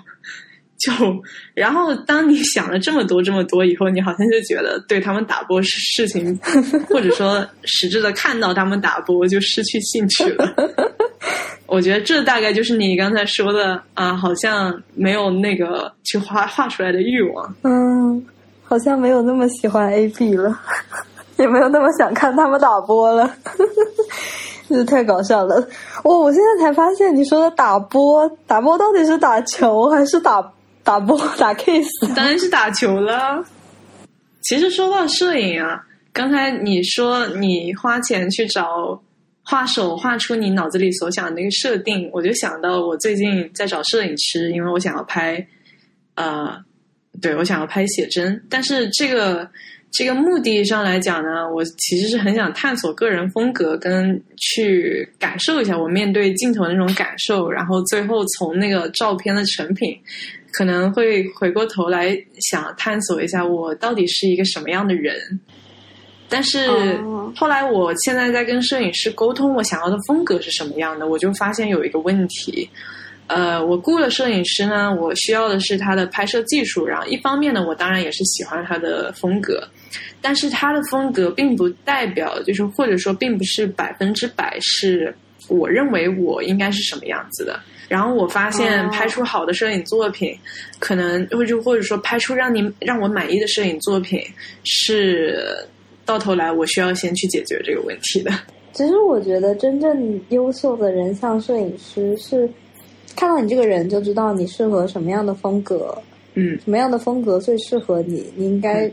[0.79, 0.93] 就，
[1.55, 6.39] 然后当你想了这么多这么多以后，你好像就觉得对他们打波事情，
[6.89, 10.55] 或者说实质的看到他们打波就失去兴趣了。
[11.67, 17.57] 我觉得这大概就是你刚才说的啊，好像没有那个去画画出来的欲望。
[17.63, 18.25] 嗯，
[18.63, 20.61] 好像没有那么喜欢 AB 了，
[21.39, 23.29] 也没有那么想看他们打波了。
[24.69, 25.65] 这太搞笑了！
[26.03, 30.53] 我我现在才发现，你说的打波，打波到底是打球还是打？
[30.87, 33.45] 打波打 case，当然是打球了。
[34.43, 39.03] 其实说到摄影啊，刚才你说你花钱去找
[39.43, 45.45] 画手画出你脑子里所想的那个设定，我就想到我最近在找摄影师，因为我想要拍，
[46.15, 46.57] 呃，
[47.21, 49.51] 对我想要拍写真，但是这个。
[49.93, 59.99] 这个目的上来讲呢，我其实是很想探索个人风格，跟去感受一下我面对镜头那种感受，然后最后从那个照片的成品，
[60.57, 65.15] 可能会回过头来想探索一下我到底是一个什么样的人。
[66.29, 72.69] 但是哦后来我现在在跟摄影师沟通我想要的风格是什么样的，我就发现有一个问题。
[73.29, 79.69] 呃，我雇了摄影师呢，我需要的是他的拍摄技术，然后一方面呢，我当然也是喜欢他的风格，
[80.21, 85.13] 但是他的风格并不代表，就是或者说并不是百分之百是
[85.49, 87.61] 我认为我应该是什么样子的。
[87.89, 90.37] 然后我发现哦拍出好的摄影作品，
[90.79, 94.21] 可能或者或者说拍出让你让我满意的摄影作品，
[94.65, 95.57] 是
[96.05, 98.31] 到头来我需要先去解决这个问题的。
[98.73, 102.49] 其实我觉得真正优秀的人像摄影师是
[103.17, 105.97] 看到你这个人就知道你适合什么样的风格，
[106.35, 108.91] 嗯什么样的风格最适合你，你应该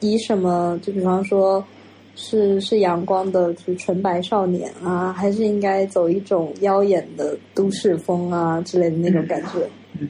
[0.00, 0.78] 以什么？
[0.82, 1.64] 就比方说，
[2.14, 9.68] 是是阳光的，就是纯白少年啊，还是应该走一种妖艳的都市风啊之类的那种感觉？
[10.00, 10.08] 嗯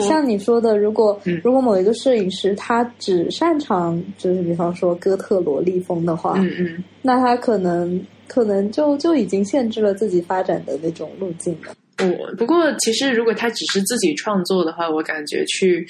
[0.00, 6.84] 像你说的，如果、嗯如果某一个摄影师他只擅长就是比方说哥特萝莉风的话，嗯嗯。
[7.02, 11.74] 那他可能可能就就已经限制了自己发展的那种路径了。
[11.98, 15.84] 我不过其实如果他只是自己创作的话，我感觉去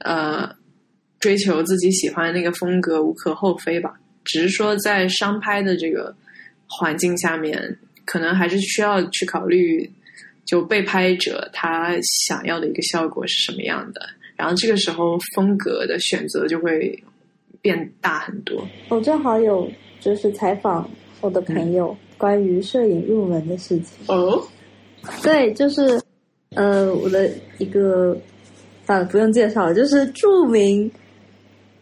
[0.00, 0.46] 呃
[1.18, 3.94] 追求自己喜欢的那个风格无可厚非吧。
[4.24, 6.14] 只是说在商拍的这个
[6.66, 9.90] 环境下面，可能还是需要去考虑，
[10.44, 14.00] 就被拍者他想要的一个效果是什么样的，
[14.36, 17.02] 然后这个时候风格的选择就会
[17.60, 18.66] 变大很多。
[18.88, 20.88] 我正好有就是采访
[21.20, 23.98] 我的朋友关于摄影入门的事情。
[24.06, 24.42] 哦，
[25.22, 26.00] 对，就是
[26.50, 28.16] 呃，我的一个，
[28.86, 30.90] 算了，不用介绍了，就是著名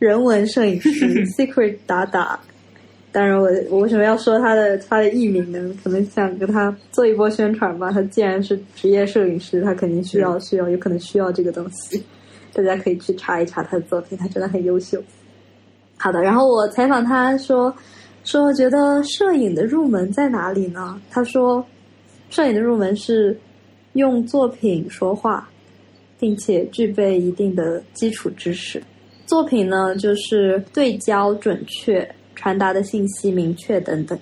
[0.02, 0.90] 人文摄影师
[1.38, 2.36] Secret 达达。
[3.12, 5.72] 当然我，我为什么要说他的他的艺名呢？
[5.84, 7.92] 可能想跟他做一波宣传吧。
[7.92, 12.02] 他既然是职业摄影师，他肯定需要需要，有可能需要这个东西。
[12.52, 15.00] 大家可以去查一查他的作品，他真的很优秀。
[15.96, 17.72] 好的，然后我采访他说
[18.24, 21.00] 说觉得摄影的入门在哪里呢？
[21.10, 21.64] 他说，
[22.28, 23.38] 摄影的入门是
[23.92, 25.48] 用作品说话，
[26.18, 28.82] 并且具备一定的基础知识。
[29.32, 34.18] 作品呢，就是对焦准确、传达的信息明确等等。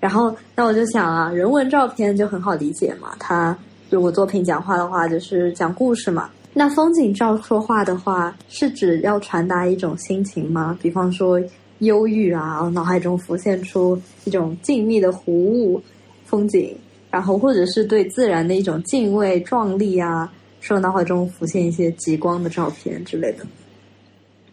[0.00, 3.54] 然后，那我就想啊，人文照片就很好理解嘛，它
[3.90, 6.30] 如果作品讲话的话，就是讲故事嘛。
[6.54, 10.78] 那风景照说话的话，是指要传达一种心情吗？
[10.80, 11.38] 比方说
[11.80, 15.78] 忧郁啊，脑海中浮现出一种静谧的湖雾
[16.24, 16.74] 风景，
[17.10, 23.44] 然后或者是对自然的一种敬畏、壮丽啊，说脑海中浮现一些极光的照片之类的。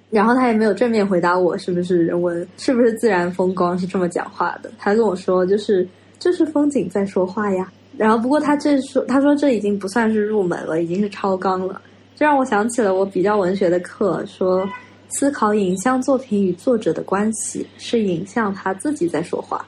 [0.09, 4.71] 然后他也没有正面回答我是不是人文，是不是自然风光是这么讲话的。
[4.77, 7.71] 他跟我说就是就是风景在说话呀。
[7.97, 11.81] 然后不过他这说他说这已经不算是入门了，已经是超纲了。
[12.15, 14.67] 这让我想起了我比较文学的课，说
[15.09, 19.65] 思考影像作品与作者的关系，是影像他自己在说话。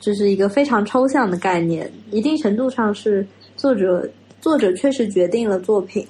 [0.00, 3.26] 这是一个非常抽象的概念，一定程度上是
[3.56, 4.08] 作者
[4.40, 6.06] 作者确实决定了作品，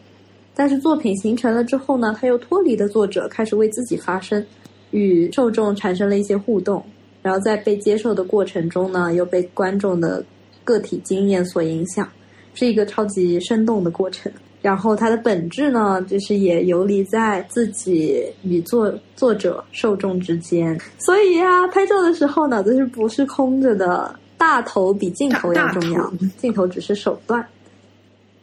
[0.59, 4.45] 但是作品形成了之后呢，他又脱离了作者，开始为自己发声，
[4.91, 6.85] 与受众产生了一些互动，
[7.23, 10.25] 然后在被接受的过程中呢，又被观众的
[10.65, 12.09] 个体经验所影响，
[12.55, 14.33] 是一个超级生动的过程。
[14.61, 20.77] 然后它的本质呢，就是也游离在自己与作作者、受众之间。
[20.99, 24.13] 所以啊，拍照的时候脑子是不是空着的？
[24.37, 27.45] 大头比镜头要重要，镜头只是手段。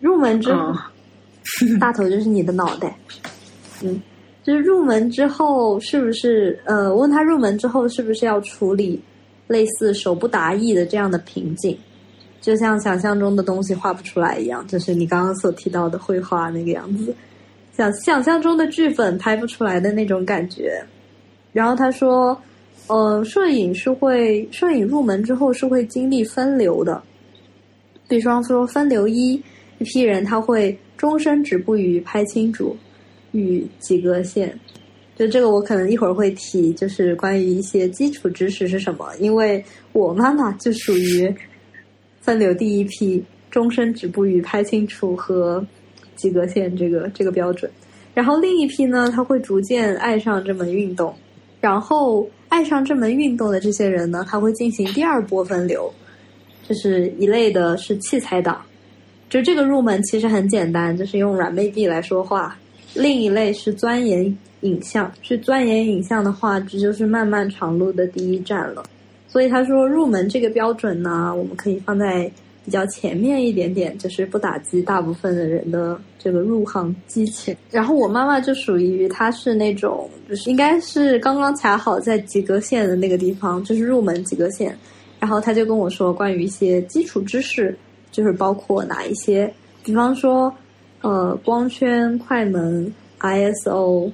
[0.01, 0.78] 入门之后，哦
[1.79, 2.95] 大头就是你的脑袋。
[3.81, 4.01] 嗯，
[4.43, 6.93] 就是入门之后是不是呃？
[6.93, 9.01] 问他入门之后是不是要处理
[9.47, 11.77] 类似手不达意的这样的瓶颈？
[12.41, 17.13] 就像想象中的东西画不出来一样，就是你刚刚所提到的绘画那个样子，
[17.75, 20.79] 想想象中的剧本拍不出来的那种感觉。
[21.51, 22.39] 然后他说，
[22.86, 27.01] 呃，摄影是会摄影入门之后是会经历分流的，
[28.08, 29.41] 比方说分流一，
[29.79, 32.75] 一批人他会终身止步于拍清楚
[33.31, 34.58] 与及格线。
[35.17, 41.34] 就这个，我可能一会儿会提，就是关于一些基础知识是什么，因为我妈妈就属于
[42.19, 45.65] 分流第一批，终身止步于拍清楚和
[46.17, 47.71] 及格线这个这个标准。
[48.13, 51.15] 然后另一批呢，他会逐渐爱上这门运动，
[51.62, 55.89] 然后爱上这门运动的这些人呢，他会进行第二波分流，
[56.67, 58.62] 就是一类的是器材党，
[59.30, 62.58] 就这个入门其实很简单，就是用软妹币来说话。
[62.94, 68.84] 另一类是钻研影像，去钻研影像的话，这就是漫漫长路的第一站了。
[69.28, 72.32] 所以他说，入门这个标准呢，我们可以放在
[72.63, 77.54] 比较前面一点点，就是不打击大部分的人的这个入行激情。
[77.69, 84.73] 然后我妈妈就属于她是那种，就是应该是刚刚卡好在及格线的那个地方，就是入门及格线。
[85.19, 87.78] 然后她就跟我说关于一些基础知识，
[88.16, 89.54] 就是包括哪一些，
[89.84, 90.50] 比方说
[91.02, 92.90] 呃光圈、快门、
[93.20, 94.10] ISO，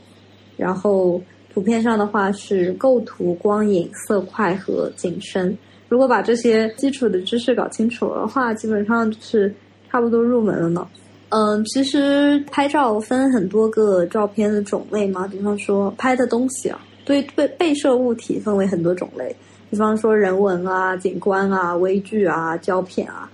[0.58, 1.22] 然后
[1.54, 5.56] 图片上的话是构图、光影、色块和景深。
[5.88, 9.54] 如果把这些基础的知识搞清楚的话，基本上就是
[9.91, 10.88] 差不多入门了呢。
[11.30, 19.34] 嗯，其实拍照分很多个照片的种类嘛，比方说拍的东西啊，对被被摄物体分为很多种类，
[19.70, 23.30] 比方说人文啊、景观啊、微距啊、胶片啊。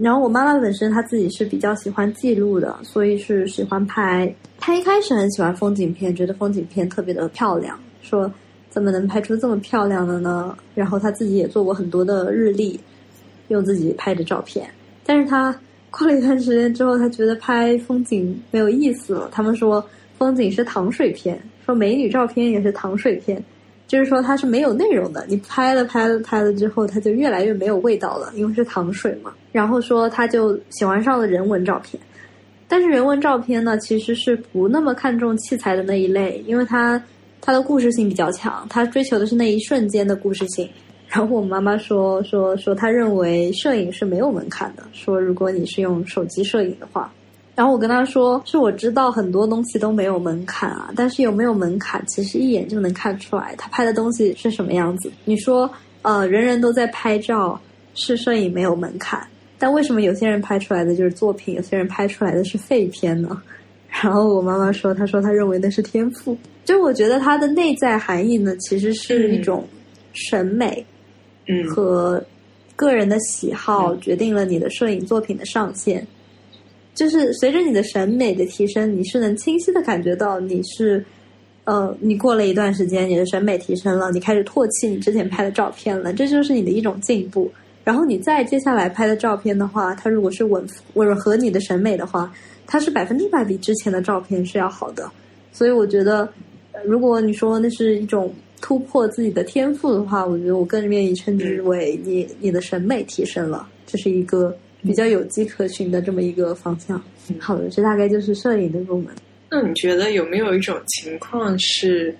[0.00, 4.34] 然后我妈妈本身她自己是比较喜欢记录的，所以是喜欢拍。
[4.58, 8.32] 她一开始很喜欢风景片，觉得风景片特别的漂亮，说。
[8.70, 10.56] 怎么能拍出这么漂亮的呢？
[10.76, 12.78] 然后他自己也做过很多的日历，
[13.48, 14.64] 用自己拍的照片。
[15.04, 15.52] 但是他
[15.90, 19.28] 过了一段时间之后，他觉得拍风景没有意思了。
[19.32, 19.84] 他们说
[20.16, 21.36] 风景是糖水片，
[21.66, 23.42] 说美女照片也是糖水片，
[23.90, 25.24] 就是说它是没有内容的。
[25.28, 29.32] 你拍了拍了拍了之后，它就越来越没有味道了，因为是糖水嘛。
[29.50, 32.00] 然后说他就喜欢上了人文照片，
[32.68, 37.02] 但是人文照片呢，其实是不那么看重器材的那一类，因为它。
[37.42, 40.68] 他的故事性比较强，他追求的是那一瞬间的故事性。
[41.08, 47.10] 然后我妈妈说说说，他认为摄影是没有门槛的，说如果你是用手机摄影的话。
[47.60, 55.12] 然后我跟他说，是我知道很多东西都没有门槛啊，但是有没有门槛，其实一眼就能看出来他拍的东西是什么样子。
[55.26, 57.60] 你说，呃，人人都在拍照，
[57.92, 59.22] 是摄影没有门槛，
[59.58, 63.42] 但为什么有些人拍出来的就是作品，有些人拍出来的是废片呢？
[64.02, 66.34] 然后我妈妈说：“她说她认为那是天赋，
[66.64, 69.68] 就我觉得它的内在含义呢，其实是一种
[70.14, 70.82] 审美，
[71.46, 72.24] 嗯，和
[72.74, 76.06] 个人的喜好决定了你的摄影作品的上限。
[77.00, 81.02] 就是随着你的审美的提升，你是能清晰的感觉到你是，
[81.64, 87.50] 呃，你过了一段时间，你的审美提升了，你开始唾弃你之前拍的照片了，这就是你的一种进步。
[87.84, 92.30] 然后你再接下来拍的照片的话，它如果是吻吻合你的审美的话。”
[92.72, 95.10] 它是百分之百比之前的照片是要好的，
[95.52, 96.28] 所以我觉得，
[96.84, 107.02] 如果你说那是一种突破自己的天赋的话，我觉得我更愿意称之为你你的审美提升了，这是一个比较有迹可循的这么一个方向。
[107.38, 109.14] 好的，这大概就是摄影的入门。
[109.50, 112.14] 那你觉得有没有一种情况是，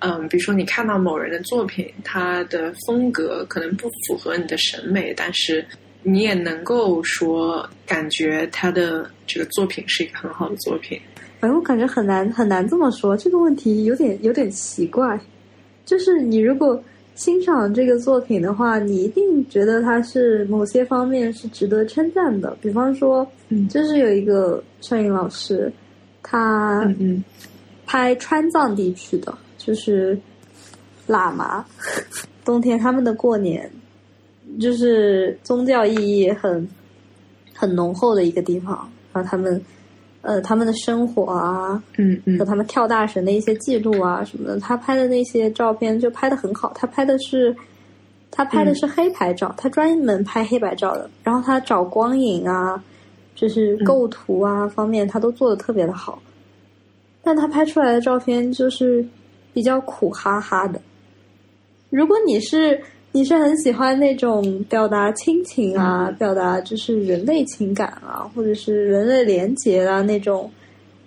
[0.00, 5.64] 嗯，比如说你看到某人的作品，他的风格可能不符合你的审美，但是。
[6.04, 10.98] 你也能够说，感觉他的这个作品是一个很好的作品。
[11.40, 15.18] 哎，我感觉很难很难这么说，这个问题有点有点奇怪。
[15.84, 16.80] 就是你如果
[17.18, 22.56] 欣赏这个作品的话，你一定觉得它是某些方面是值得称赞的。
[22.62, 25.70] 比方说，嗯，就是有一个摄影老师，
[26.22, 27.22] 他嗯
[27.84, 30.16] 拍川藏地区的，就是
[31.08, 31.66] 喇嘛，
[32.44, 33.68] 冬天他们的过年。
[34.60, 36.66] 就是宗教意义很
[37.52, 39.60] 很浓厚的一个地方，然后他们
[40.28, 46.70] 呃他们的生活啊，嗯嗯，和他们跳大神的一些记录啊什么的，他拍的那些照片就拍的很好。
[46.74, 47.56] 他拍的是
[48.30, 51.08] 他拍的是黑白照，他专门拍黑白照的。
[51.24, 52.84] 然后他找光影啊，
[53.34, 56.20] 就是构图啊方面，他都做的特别的好。
[57.22, 59.02] 但他拍出来的照片就是
[59.54, 60.78] 比较苦哈哈的。
[61.88, 62.78] 如果你是。
[63.10, 70.48] 你是很喜欢那种表达亲情啊，表达就是人类情感啊，或者是人类连结啊那种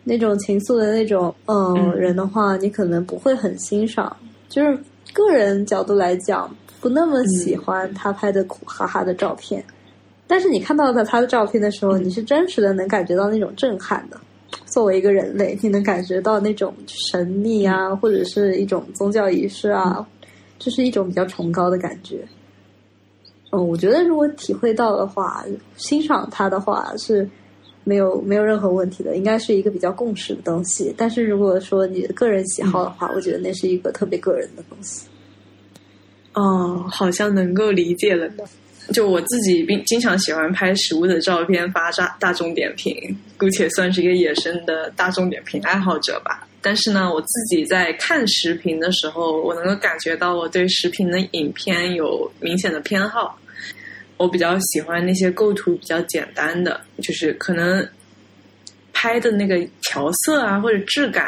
[0.04, 4.16] 那种情愫的那种嗯人的话，你可能不会很欣赏。
[4.49, 4.78] 就是
[5.14, 9.64] 个人角度来讲，不那么喜欢他拍的苦哈哈的照片。
[10.28, 14.20] 但是你看到的他的照片的时候，你是真实的能感觉到那种震撼的。
[14.66, 20.06] 作为一个人类，你能感觉到那种神秘啊，或者是一种宗教仪式啊。
[20.64, 22.24] 这是一种比较崇高的感觉，
[23.49, 25.43] 嗯，我觉得如果体会到的话，
[25.76, 27.28] 欣赏它的话是
[27.84, 30.93] 没有没有任何问题的，应该是一个比较共识的东西。
[30.95, 35.07] 但是如果说你的个人喜好的话，我觉得那是一个特别个人的东西。
[36.34, 38.45] 哦，好像能够理解了的。
[38.91, 42.93] 就我自己并经常喜欢拍食物的照片发大大众点评，
[43.37, 46.47] 姑且算是一个野生的大众点评爱好者吧。
[46.61, 53.37] 但是呢，我自己在看视频的时候，我能够感觉到我对视频的影片有明显的偏好。
[54.17, 57.83] 我比较喜欢那些构图比较简单的，就是可能
[58.93, 61.27] 拍的那个调色啊或者质感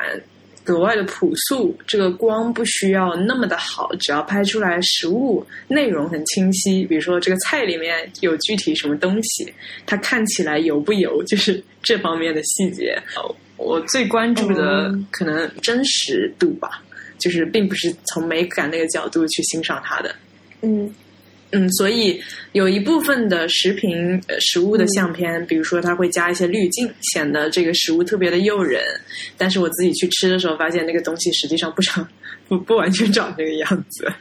[0.63, 9.53] 格外的朴素，这个光不需要那么的好，只要拍出来实物内容很清晰，比如说这个菜里面有具体什么东西，
[9.85, 12.97] 它看起来油不油，就是这方面的细节。
[13.57, 16.81] 我最关注的可能真实度吧，
[17.17, 20.15] 就是并不是从美感那个角度去欣赏它的。
[20.61, 20.93] 嗯
[21.53, 22.19] 嗯，所以
[22.53, 23.95] 有一部分的食品、
[24.27, 28.81] 呃食物的相片，比如说它会加一些滤镜，显得这个食物特别的诱人。
[29.37, 32.07] 但是我自己去吃的时候，发现那个东西实际上不长，
[32.49, 34.11] 不不完全长这个样子。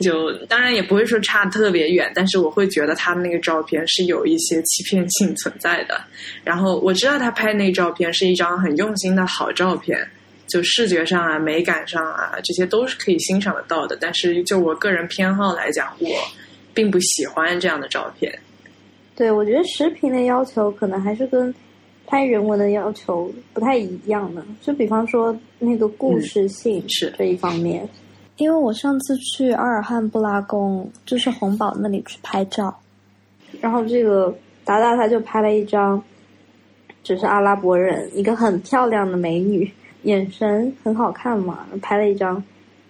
[0.00, 5.98] 就当然也不会说差特别远，但是我会觉得他们那个照片是有一些欺骗性存在的。
[6.44, 10.06] 然后我知道他拍那照片是一张很用心的好照片。
[10.46, 13.96] 就视觉上啊、美感上啊，这些都是可以欣赏得到的。
[13.98, 16.08] 但是就我个人偏好来讲，我
[16.74, 18.36] 并不喜欢这样的照片。
[19.16, 21.54] 对，我觉得视频的要求可能还是跟
[22.06, 24.44] 拍人文的要求不太一样的。
[24.60, 27.88] 就比方说那个故事性是这一方面，
[28.38, 32.76] 因为我上次去阿尔汉布拉宫，就是红堡那里去拍照，
[33.60, 36.02] 然后这个达达他就拍了一张，
[37.04, 39.70] 只是阿拉伯人，一个很漂亮的美女，
[40.02, 42.42] 眼神很好看嘛，拍了一张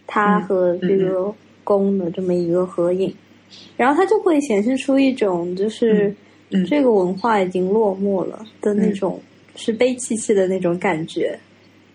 [0.07, 1.31] 他和这个
[1.63, 3.15] 宫的这么一个合影。
[3.77, 6.15] 然后它就会显示出一种就是
[6.67, 9.21] 这个文化已经落寞了的那种，
[9.57, 11.39] 是悲戚戚的那种感觉。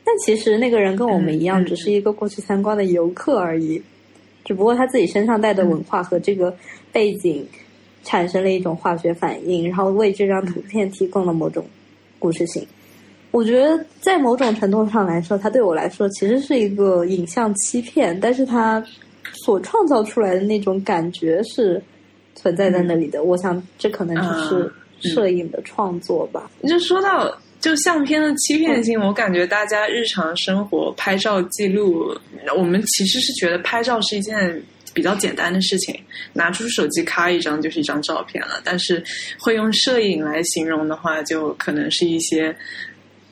[0.03, 3.81] 但其实那个人跟我们一样，只是一个过去参观的游客而已，
[4.43, 6.55] 只不过他自己身上带的文化和这个
[6.91, 7.47] 背景
[8.03, 11.63] 产生了一种化学反应，然后为这张图片提供了某种
[12.17, 12.65] 故事性。
[13.31, 18.83] 我觉得在某种程度上来说，它对我来说其实是一个影像欺骗，但是它
[19.45, 21.81] 所创造出来的那种感觉是
[22.35, 23.23] 存在在那里的。
[23.23, 26.49] 我想这可能就是摄影的创作吧。
[26.67, 32.15] 就说到就相片的欺骗性，我感觉大家日常生活拍照记录，
[32.57, 34.63] 我们其实是觉得拍照是一件
[34.93, 35.99] 比较简单的事情，
[36.33, 38.61] 拿出手机咔一张就是一张照片了。
[38.63, 39.03] 但是
[39.39, 42.55] 会用摄影来形容的话，就可能是一些。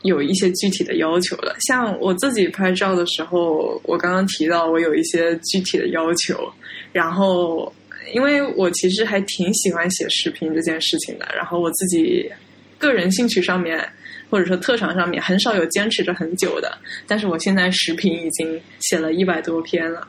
[0.04, 6.50] 有一些具体的要求了，像我自己拍照的时候，我刚刚提到我有一些具体的要求，
[6.93, 7.74] 然后
[8.14, 12.32] 因为我其实还挺喜欢写视频这件事情的，然后我自己
[12.78, 13.84] 个人兴趣上面
[14.30, 16.78] 或者说特长上面很少有坚持着很久的，
[17.08, 20.08] 但是我现在视频已经写了一百多篇了。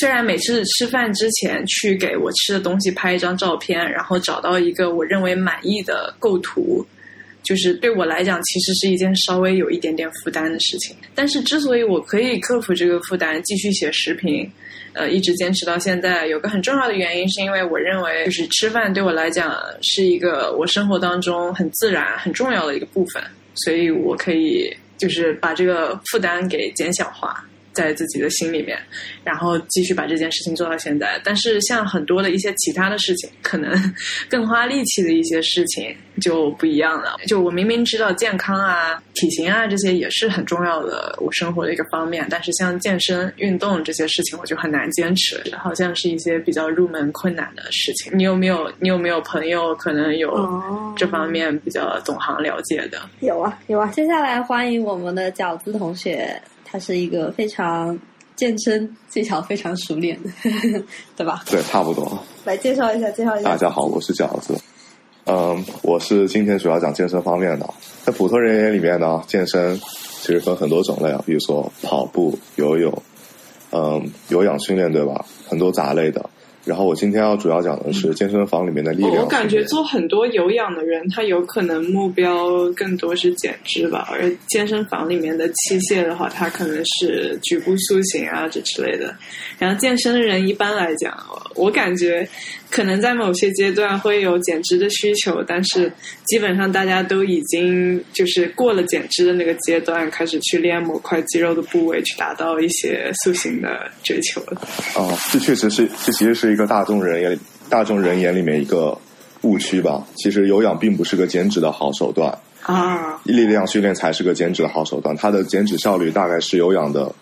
[0.00, 6.84] 虽然每次吃饭之前去给我吃的东西拍一张照片，然后找到一个我认为满意的构图。
[7.42, 10.96] 就是对我来讲，其实是一件稍微有一点点负担的事情。
[11.14, 14.48] 但是，之所以我可以克服这个负担，继续写视频，
[14.92, 23.22] 呃，一直坚持到现在，有个很重要的原因，是因为我认为，就是吃饭对我来讲是一个我生活当中很自然、很重要的一个部分，
[23.54, 27.44] 所以我可以就是把这个负担给减小化。
[27.72, 28.78] 在自己的心里面，
[29.24, 31.20] 然后继续把这件事情做到现在。
[31.24, 33.72] 但是像很多的一些其他的事情，可能
[34.28, 37.16] 更花力气的一些事情就不一样了。
[37.26, 48.12] 就我明明知道健康啊、体型啊这些也是很重要的我生活的一个方面，但是像健身、运动这些事情，我就很难坚持，好像是一些比较入门困难的事情。
[48.16, 48.70] 你有没有？
[48.78, 50.30] 你有没有朋友可能有
[50.96, 53.00] 这方面比较懂行了解的？
[53.20, 53.86] 有啊，有啊。
[53.88, 56.40] 接下来欢迎我们的饺子同学。
[56.72, 57.98] 他是一个非常
[58.34, 60.30] 健身技巧非常熟练的，
[61.14, 61.44] 对吧？
[61.50, 62.18] 对，差不多。
[62.46, 63.50] 来介绍一下，介绍一下。
[63.50, 64.58] 大家好，我是饺子。
[65.26, 67.68] 嗯，我是今天主要讲健身方面的。
[68.04, 73.02] 在普通人眼里面呢，健身其实分很多种类啊，比如说跑步、游泳，
[73.70, 75.26] 嗯，有氧训练，对吧？
[75.46, 76.30] 很多杂类的。
[76.64, 79.22] 然后我今天要主要讲的是健身房里面的力量、哦。
[79.22, 89.14] 我感觉做很多有氧的人，他有可能目标更多是减脂吧，而健身房里面的器械的话，它可能是局部塑形啊这之类的。
[89.58, 91.16] 然后健身的人一般来讲，
[91.56, 92.28] 我感觉
[92.72, 95.92] 可能在某些阶段会有减脂的需求，但是
[96.24, 103.68] 基本上大家都已经就是过了减脂的那个阶段，开始去练某块肌肉的部位，去达到一些塑形的
[104.02, 104.62] 追求了。
[104.96, 108.96] 哦，这确实是，这其实是一个大众人眼里大众人眼里面一个
[109.42, 110.02] 误区吧。
[110.16, 115.14] 其实有氧并不是个减脂的好手段啊，力量训练才是个减脂的好手段。
[115.14, 117.14] 它的减脂效率大概是有氧的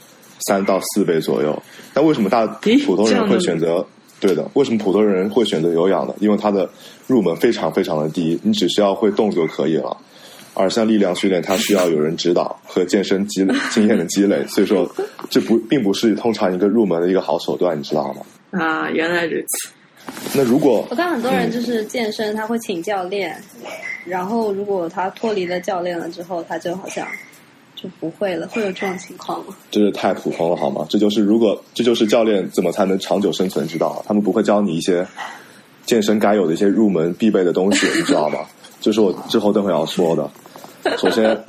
[0.46, 1.60] 三到四倍左右。
[1.92, 2.46] 那为什么大
[2.86, 3.84] 普通人会选择？
[4.20, 6.14] 对的，为什么普通人会选择有氧呢？
[6.20, 6.68] 因为它的
[7.06, 9.96] 入门非常非常的低，你只需要会动就可以了。
[10.52, 14.86] 而像力量训练，它需要有人指导和健身积累经验的积累， 所以说
[15.30, 18.60] 这不并不是通常一个入门的一个好手段，你知道吗？
[18.60, 19.70] 啊，原来如此。
[20.34, 23.40] 那如果我看很多人就是健身，他会请教练，
[24.04, 27.06] 然后如果他脱离了教练了之后，他就好像
[27.82, 29.54] 就不会了，会有这种情况吗？
[29.70, 30.84] 这是太普通了，好吗？
[30.90, 34.04] 这就是如果这就是教练怎么才能长久生存之道。
[34.06, 35.06] 他们不会教你一些
[35.86, 38.40] 健身该有的一些入门必备的东西，你知道吗？
[38.82, 40.30] 这是我之后等会要说的。
[40.98, 41.42] 首先，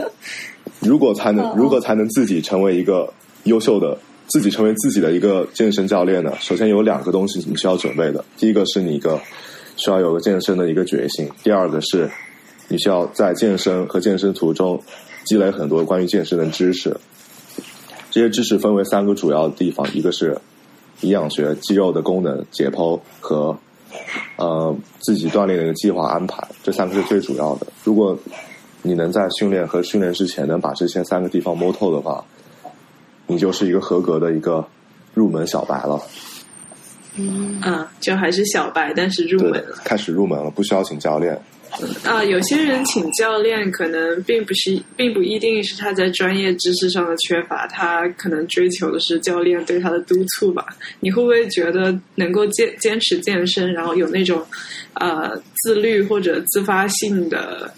[0.79, 3.11] 如果才能如果才能自己成为一个
[3.43, 6.33] 优秀的，自己成为自己的一个健身教练呢？
[6.39, 9.19] 首先有两个东西你需要准备的，第一个是你一个
[9.75, 12.09] 需要有个健身的一个决心，第二个是
[12.69, 14.81] 你需要在健身和健身途中。
[15.25, 16.95] 积累很多关于健身的知识，
[18.09, 20.37] 这些知识分为三个主要的地方，一个是
[21.01, 23.57] 营养学、肌肉的功能、解剖和
[24.37, 27.67] 呃自己锻炼的一个计划安排，这三个是最主要的。
[27.83, 28.17] 如果
[28.81, 32.23] 你能在训练和训练之前能把这些三个地方摸透的话，
[33.27, 34.67] 你就是一个合格的一个
[35.13, 36.01] 入门小白了。
[37.15, 37.61] 嗯，
[37.99, 41.39] 就还是小白，但是入门了，开始入门了，不需要请教练。
[42.03, 50.65] 啊，有些人请教练可能并不是，并不一定是他在专业知识上的缺乏，他可能追求的是教练对他的督促吧。
[50.99, 54.45] 你会不会觉得能够坚坚持健身，然后有那种
[54.95, 55.31] 呃
[55.63, 57.73] 自律或者自发性的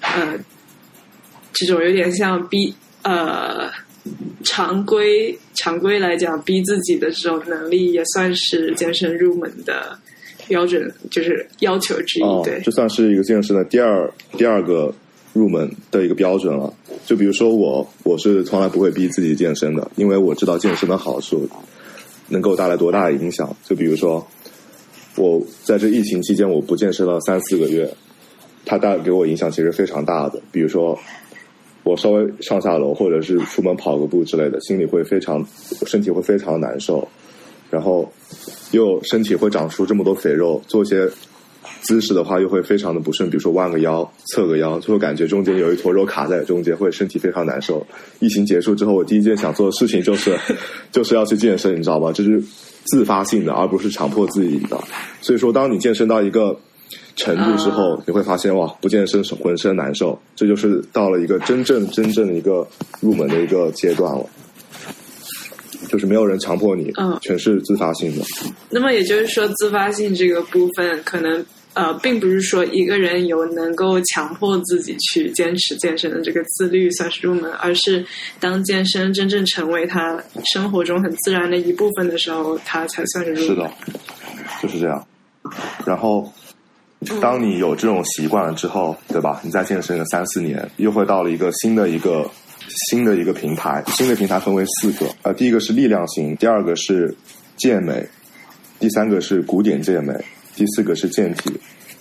[0.00, 0.38] 呃
[1.52, 3.68] 这种有点像逼呃
[4.44, 9.98] 常规常规来讲逼自己的这种能力，也算是健身入门的。
[10.46, 14.92] 标准就是要求之一，对，这算是一个健身的第二第二个
[15.32, 16.72] 入门的一个标准了。
[17.06, 21.48] 就比如说我，我是从来不会逼自己健身的，因为我知道健身的好处
[22.28, 23.54] 能够带来多大的影响。
[23.64, 24.26] 就比如说，
[25.16, 27.92] 我在这疫情期间我不健身了三四个月，
[28.64, 30.40] 它带给我影响其实非常大的。
[30.50, 30.98] 比如说，
[31.82, 35.46] 我稍微上下楼或者是出门跑个步之类的，心里会非常，
[35.86, 37.06] 身体会非常难受，
[37.74, 38.08] 然后。
[38.72, 41.08] 又身体会长出这么多肥肉，做一些
[41.82, 47.86] 姿势的话又会非常的不顺，比如说弯个腰、侧个腰，就会感觉中间有一坨肉卡在中间，会身体非常难受。
[48.18, 50.36] 疫情结束之后，我第一件想做的事情就是
[50.90, 52.10] 就是要去健身，你知道吧？
[52.10, 52.42] 这是
[52.86, 54.76] 自发性的，而不是强迫自己的。
[55.20, 56.58] 所以说，当你健身到一个
[57.14, 62.66] 程度之后，你会发现哇，不健身浑身难受，这就是到了一个真正真正的一个
[63.00, 64.26] 入门的一个阶段了。
[65.88, 68.24] 就是没有人强迫你，嗯，全是自发性的。
[68.70, 78.04] 那么也就是说，自发性这个部分，可能呃，并不是说一个人有能够强迫自己去坚持健身的这个自律算是入门，而是
[78.38, 80.22] 当健身真正成为他
[80.52, 83.48] 生活中很自然的一部分的时候，他才算是入门。
[83.48, 83.70] 是的，
[84.62, 85.06] 就是这样。
[85.84, 86.32] 然后，
[87.20, 89.40] 当你有这种习惯了之后，对吧？
[89.44, 92.30] 你再健身个三四年，又会到了一个新的一个。
[92.68, 97.14] 新的一个平台，新的平台分为四个，呃，第一个是力量型，第二个是
[97.56, 98.06] 健美，
[98.78, 100.12] 第三个是古典健美，
[100.56, 101.52] 第四个是健体。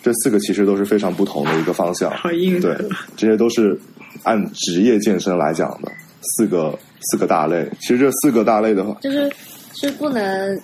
[0.02, 2.12] 这四个其实都是非常不同的一个方向。
[2.12, 2.60] 好硬。
[2.60, 2.76] 对，
[3.16, 3.80] 这些都是
[4.24, 5.90] 按职业健身来讲的
[6.22, 6.78] 四个
[7.12, 7.66] 四个大类。
[7.80, 9.32] 其实这四个大类的话，就是
[9.74, 10.62] 是不能，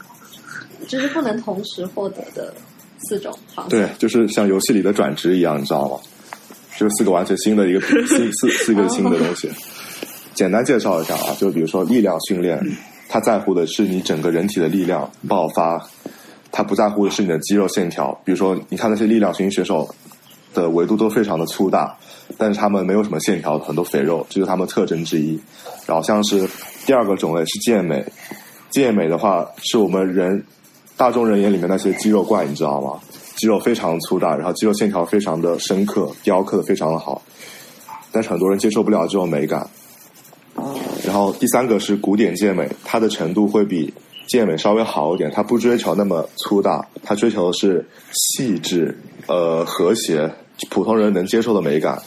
[0.88, 2.54] 就是不能同时获得的
[3.08, 3.78] 四种方式。
[3.78, 5.98] 对，就是像游戏里的转职一样，你知道吗？
[6.78, 9.50] 就是四个完全新的一个四四四个新的东西。
[10.34, 12.60] 简单介绍一下啊，就比如说力量训练，
[13.10, 15.82] 它在乎的是你整个人体的力量爆发，
[16.52, 18.18] 它不在乎的是你的肌肉线条。
[18.24, 19.94] 比如说，你看那些力量型选手
[20.54, 21.96] 的维度都非常的粗大，
[22.38, 25.40] 但是他们没有什么线条，很多肥肉，这是他们特征之一。
[25.86, 26.48] 然后像是
[26.86, 28.06] 第二个种类是健美，
[28.70, 30.44] 健美的话是我们人
[30.96, 33.00] 大众人眼里面那些肌肉怪，你知道吗？
[33.36, 37.22] 肌肉非常粗大，然后肌肉线条非常的深刻，雕刻的非常的好，
[38.12, 39.68] 但是很多人接受不了这种美感。
[41.06, 43.94] 然后第三个是古典健美，它的程度会比
[44.28, 48.98] 健美稍微好一点，它不追求那么粗大，它追求的是细致、
[49.28, 50.32] 呃和谐，
[50.70, 52.02] 普通人能接受的美感。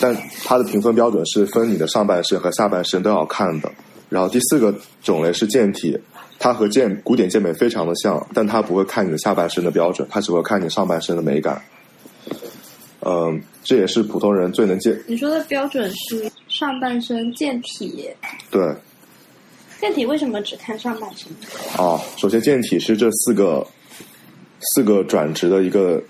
[0.00, 3.70] 但它的评分标准是分你的上半身和下半身都要看的。
[4.08, 5.98] 然后第四个种类是健体，
[6.38, 11.60] 它和健古典健美非常的像，但它不会看你的下半身的标准，它只会看你上半身的美感。
[13.08, 14.94] 嗯，这也是普通人最能接。
[15.06, 18.06] 你说的标准是上半身健体。
[18.50, 18.74] 对。
[19.80, 21.30] 健体为什么只看上半身？
[21.80, 23.66] 啊，首先健体是这四个
[24.60, 26.02] 四个转职的一个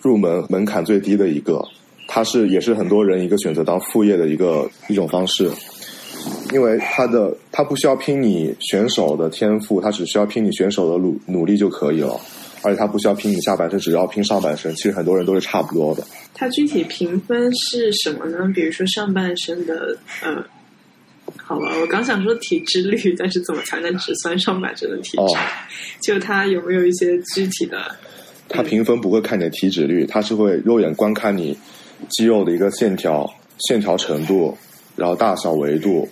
[0.00, 1.64] 入门门槛最低的一个，
[2.08, 5.48] 它是也是很多人一个选择当副业的一个一种方式，
[6.52, 12.20] 因为他的他不需要拼你选手的天赋，他只需要拼你选手的努努力就可以了。
[12.64, 14.74] 而且他不需要拼你下半身，只要拼上半身。
[14.74, 16.02] 其实很多人都是差不多的。
[16.32, 18.50] 它具体评分是什么呢？
[18.54, 20.42] 比如说上半身的，呃，
[21.36, 25.36] 好吧，我刚想说体脂率，但是怎么才能只算上半身的体脂？
[26.00, 27.94] 就它有没有一些具体的？
[28.48, 31.56] 它评分不会看你的体脂率，它是会肉眼观看你
[32.08, 33.30] 肌肉的一个线条、
[33.68, 34.56] 线条程度，
[34.96, 36.08] 然后大小、维度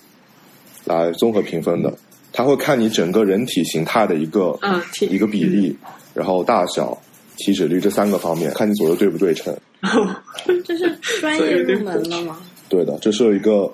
[0.84, 1.96] 来综合评分的。
[2.34, 5.76] 他会看你整个人体形态的一个嗯体一个比例，
[6.14, 6.96] 然后大小、
[7.36, 9.56] 体脂率这三个方面，看你左右对不对称。
[10.64, 10.88] 这是
[11.20, 12.40] 专业入门了吗？
[12.68, 13.70] 对的，这是一个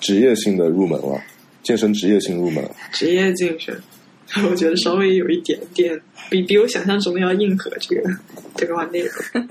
[0.00, 1.20] 职业性的入门了，
[1.62, 2.64] 健身职业性入门。
[2.92, 3.76] 职业竞选，
[4.48, 7.70] 我觉得稍微有一点点比比我想象中的要硬核。
[7.80, 8.10] 这个
[8.54, 9.46] 这个话内容，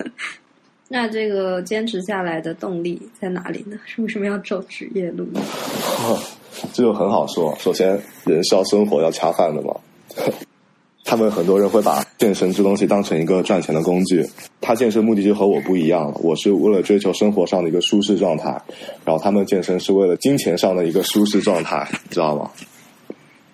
[0.88, 3.78] 那这个坚持下来的动力在哪里呢？
[3.98, 5.40] 为什么要走职业路呢？
[6.72, 7.56] 这就很好说。
[7.58, 7.88] 首先，
[8.24, 9.74] 人是要生活、要恰饭的嘛。
[11.06, 14.26] 他们很多人会把健身这东西当成一个赚钱的工具。
[14.60, 18.50] 他健身目的就和我不一样了，我是为了追求生活上的一个舒适状态，
[19.04, 22.50] 然后他们健身是为了金钱上的一个舒适状态， 知道吗？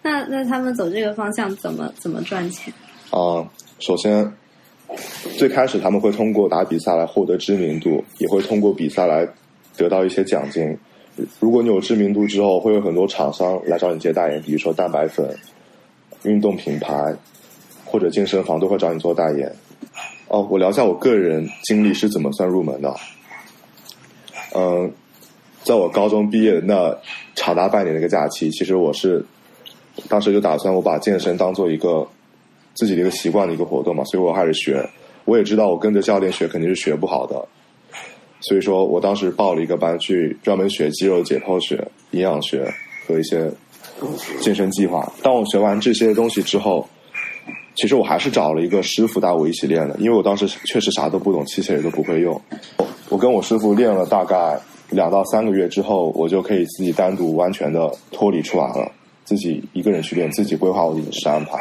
[0.03, 2.73] 那那他们走这个方向怎么怎么赚钱？
[3.11, 3.47] 啊、
[3.79, 4.33] 首先，
[5.37, 9.29] 最开始他们会通过打比赛来获得知名度，也会通过比赛来
[9.77, 10.75] 得到一些奖金。
[11.39, 15.37] 如果你有知名度之后，会有很多厂商来找你接代言，比如说蛋白粉、
[16.23, 17.15] 运动品牌
[17.93, 19.55] 或者健身房都会找你做代言。
[20.29, 22.97] 哦，我聊一下我个人经历是怎么算入门的。
[24.55, 24.91] 嗯，
[25.63, 26.97] 在我高中毕业那
[27.35, 29.23] 长达半年的一个假期，其实我是
[30.09, 32.09] 当时就打算我把健身当做一个
[32.73, 34.89] 自己的一个习惯的一个活动嘛，所以我开始学。
[35.27, 37.47] 我也知道我跟着教练学肯定是学不好的，
[38.41, 42.73] 所以说我当时报了一个班去专门学肌肉解剖学、营养学
[43.07, 43.49] 和一些
[44.41, 45.13] 健身计划。
[45.23, 46.89] 当我学完这些东西之后，
[47.75, 52.41] 其实我还是找了一个师傅带我一起练的，因为我当时确实啥都不懂，器械也都不会用。
[53.09, 54.61] 我跟我师傅练了大概
[54.91, 58.91] 两到三个月之后，我就可以自己单独完全的脱离出来了，
[59.25, 61.59] 自己一个人去练，自己规划我的饮食安排。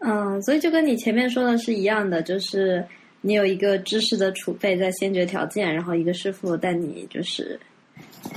[0.00, 2.84] 嗯，所以就跟你前面说的是一样的，就是
[3.20, 7.58] 你有一个知识的储备在先决条件，然后一个师傅带你就是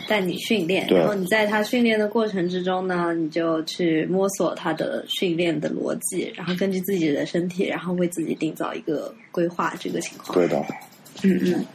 [0.07, 9.73] 带你训练，然后你在他训练的过程之中呢，你就去摸索他的训练的逻辑，然后根据自己的身体，然后为自己定造一个规划。
[9.79, 10.63] 这个情况，对的，
[11.23, 11.65] 嗯嗯。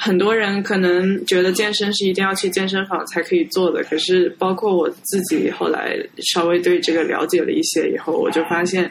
[0.00, 8.88] 很多人可能觉得健身是一定要去健身房才可以做的，可是包括我自己后来稍微对这个了解了一些以后，我就发现，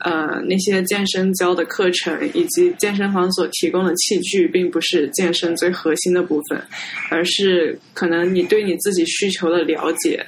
[0.00, 6.60] 呃，那些健身教的课程以及健身房所提供的器具，并不是健身最核心的部分，
[7.10, 10.24] 而是可能你对你自己需求的了解，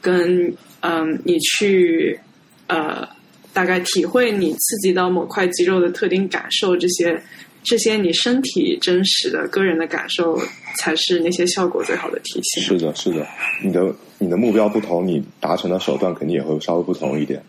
[0.00, 2.18] 跟嗯、你去
[2.66, 3.08] 呃
[3.52, 7.20] 大概体会你刺激到某块肌肉的特定感受这些。
[7.66, 10.38] 这些你身体真实的个人的感受，
[10.76, 12.62] 才是那些效果最好的体现。
[12.62, 13.26] 是的，是的。
[13.64, 13.80] 你的
[14.18, 17.42] 你的目标不同，你达成的手段肯定也会稍微不同一点。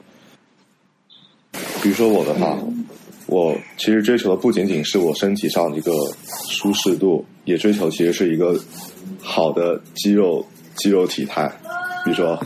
[1.81, 2.57] 比如说我的话，
[3.27, 5.91] 我其实追求的不仅仅是我身体上的一个
[6.49, 8.59] 舒适度，也追求其实是一个
[9.21, 10.45] 好的肌肉
[10.75, 11.51] 肌肉体态。
[12.03, 12.39] 比如说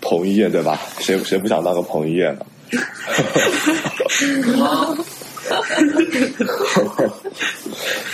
[0.00, 0.78] 彭于晏，对吧？
[0.98, 2.46] 谁谁不想当个彭于晏呢？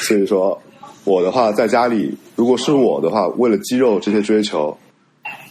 [0.01, 0.61] 所以说，
[1.05, 4.76] 我的话在家里，如果是我的话，为了肌肉这些追求，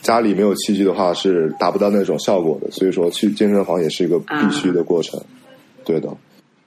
[0.08, 2.72] 家里没有器具的话是达不到那种效果的。
[2.72, 5.22] 所以说，去健身房也是一个必须的过程。
[5.84, 6.08] 对的，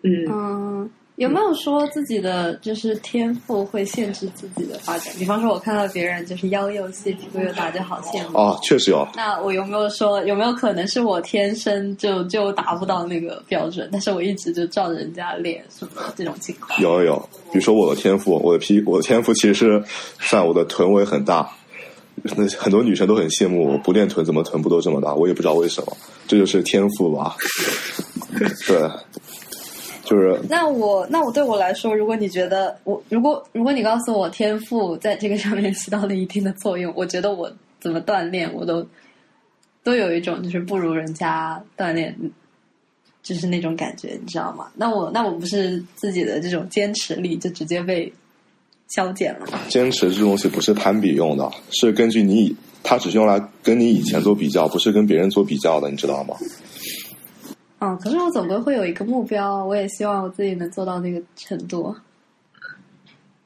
[0.02, 5.12] 嗯，嗯，有没有说自己的就是天赋会限制自己的发展？
[5.18, 8.38] 比方说，我看到别人就是腰又细，屁股又大，就好羡慕。
[8.38, 9.08] 啊，确实有。
[9.16, 16.78] 那我有没有说有没有可能是我天生就就达不到那个标准，但是我一直就照着人家练什么这种情况？
[16.80, 19.82] 有有有，比如说我的天赋，我的皮，我的天赋其实是
[20.18, 21.50] 算我的臀围很大，
[22.36, 25.96] 那很多女生都很羡慕我，不练臀怎么臀部都这么大，我也不知道为什么，
[26.26, 27.36] 这就是天赋吧。
[28.66, 28.90] 对，
[30.04, 37.50] 就是 那我那我对我来说，如果你觉得我如果如果你告诉我天赋在这个上面 起到了一定的作用，我觉得我
[37.80, 38.86] 怎么锻炼我都
[39.82, 42.14] 都有一种就是不如人家锻炼，
[43.22, 44.70] 就是那种感觉，你知道吗？
[44.74, 48.12] 那我那我不是自己的这种坚持力就直接被
[48.90, 49.46] 消减了？
[49.68, 56.36] 坚持这东西不是攀比用的，是根据你以，它只是用来跟你以前做比较，不是跟别人做比较的，你知道吗？
[57.78, 61.94] 嗯，可是我总归会有一个目标，我也希望我自己能做到那个程度。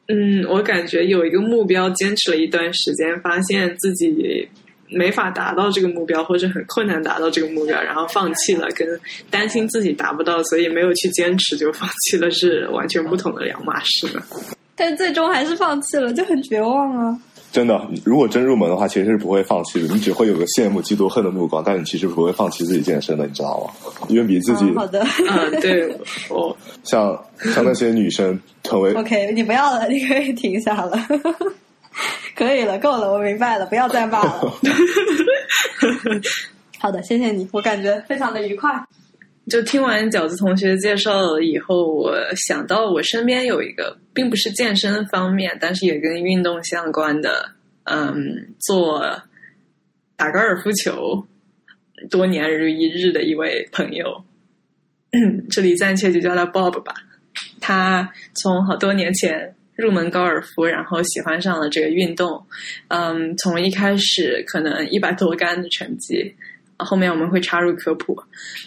[0.09, 4.49] 嗯，我感觉有一个目标，坚持了一段时间，发现自己
[4.89, 8.87] 没法达到这个目标，或者很困难达到这个目标，然后放弃了，跟
[9.31, 14.23] 担心自己达不到，所以没有去坚持就放弃了，是完全不同的两码事了。
[14.77, 17.19] 但最终还是放弃了，就很绝望啊！
[17.53, 23.95] 真的，如果真入门的话，其实是不会放弃的，你只会有个羡慕、嫉妒、恨的目光，但你其实不会放弃自己健身的，你知道吗？
[24.09, 25.89] 因为比自己嗯、好的嗯，对，
[26.31, 27.17] 哦 像
[27.55, 30.99] 像那些女生成为，， OK，你不要了，你可以停下了。
[32.35, 34.53] 可以了，够了，我明白了，不要再骂了。
[36.81, 38.69] 好的，谢谢你，我感觉非常的愉快。
[39.49, 47.53] 就听完饺子同学介绍了以后，我想到我身边有一个，并不是健身方面，但是也跟运动相关的，
[47.85, 49.23] 嗯，做
[50.17, 51.27] 打高尔夫球
[52.11, 54.25] 多年如一日的一位朋友，
[55.51, 56.95] 这里暂且就叫他 Bob 吧。
[57.61, 62.47] 他从好多年前入门高尔夫，然后喜欢上了这个运动，
[62.89, 66.35] 嗯，从一开始可能一百多杆的成绩。
[66.85, 68.17] 后面我们会插入科普，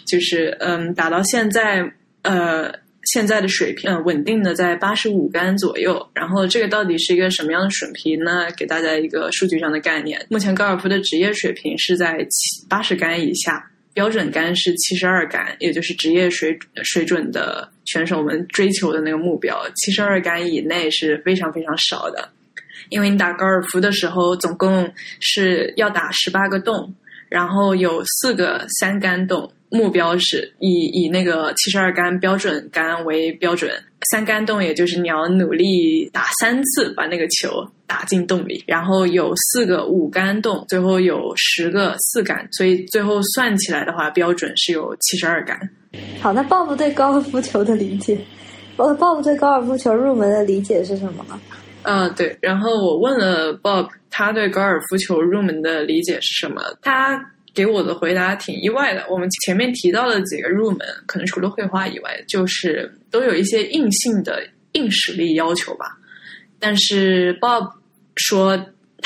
[0.06, 1.92] 就是嗯，打到现在
[2.22, 2.70] 呃
[3.04, 6.06] 现在的水平，稳定的在八十五杆左右。
[6.12, 8.50] 然后这个到底是一个什么样的水平呢？
[8.56, 10.26] 给大家一个数据上的概念。
[10.28, 13.64] 目前高尔夫的职业水平是在七八十杆以下，
[13.94, 19.58] 标准杆是七十二杆，也就是职业水水准的选手们追求的那个目标。
[19.76, 22.28] 七十二杆以内是非常非常少的，
[22.90, 26.94] 因为你打高尔夫的时候，总共是要打十八个洞。
[27.28, 33.70] 然后有四个三杆洞，目标是以以那个七十二杆标准杆为标准，
[34.10, 38.62] 三杆洞也就是你要努力打三次把那个球打进洞里。
[38.66, 45.58] 然后有四个五杆洞，最后有十个四杆，所以最后算起来的话，标准是有七十二杆。
[46.20, 48.18] 好，那鲍勃对高尔夫球的理解，
[48.76, 51.38] 呃，鲍勃对高尔夫球入门的理解是什么呢？
[51.82, 52.36] 啊，对。
[52.40, 53.88] 然后我问了 Bob。
[54.10, 56.62] 他对高尔夫球入门的理解是什么？
[56.82, 57.20] 他
[57.54, 59.06] 给我的回答挺意外的。
[59.08, 65.86] 我们前面提到了几个入门，可能除了绘画以外，就是都有一些硬性的硬实力要求吧。
[66.58, 67.70] 但是 Bob
[68.16, 68.58] 说。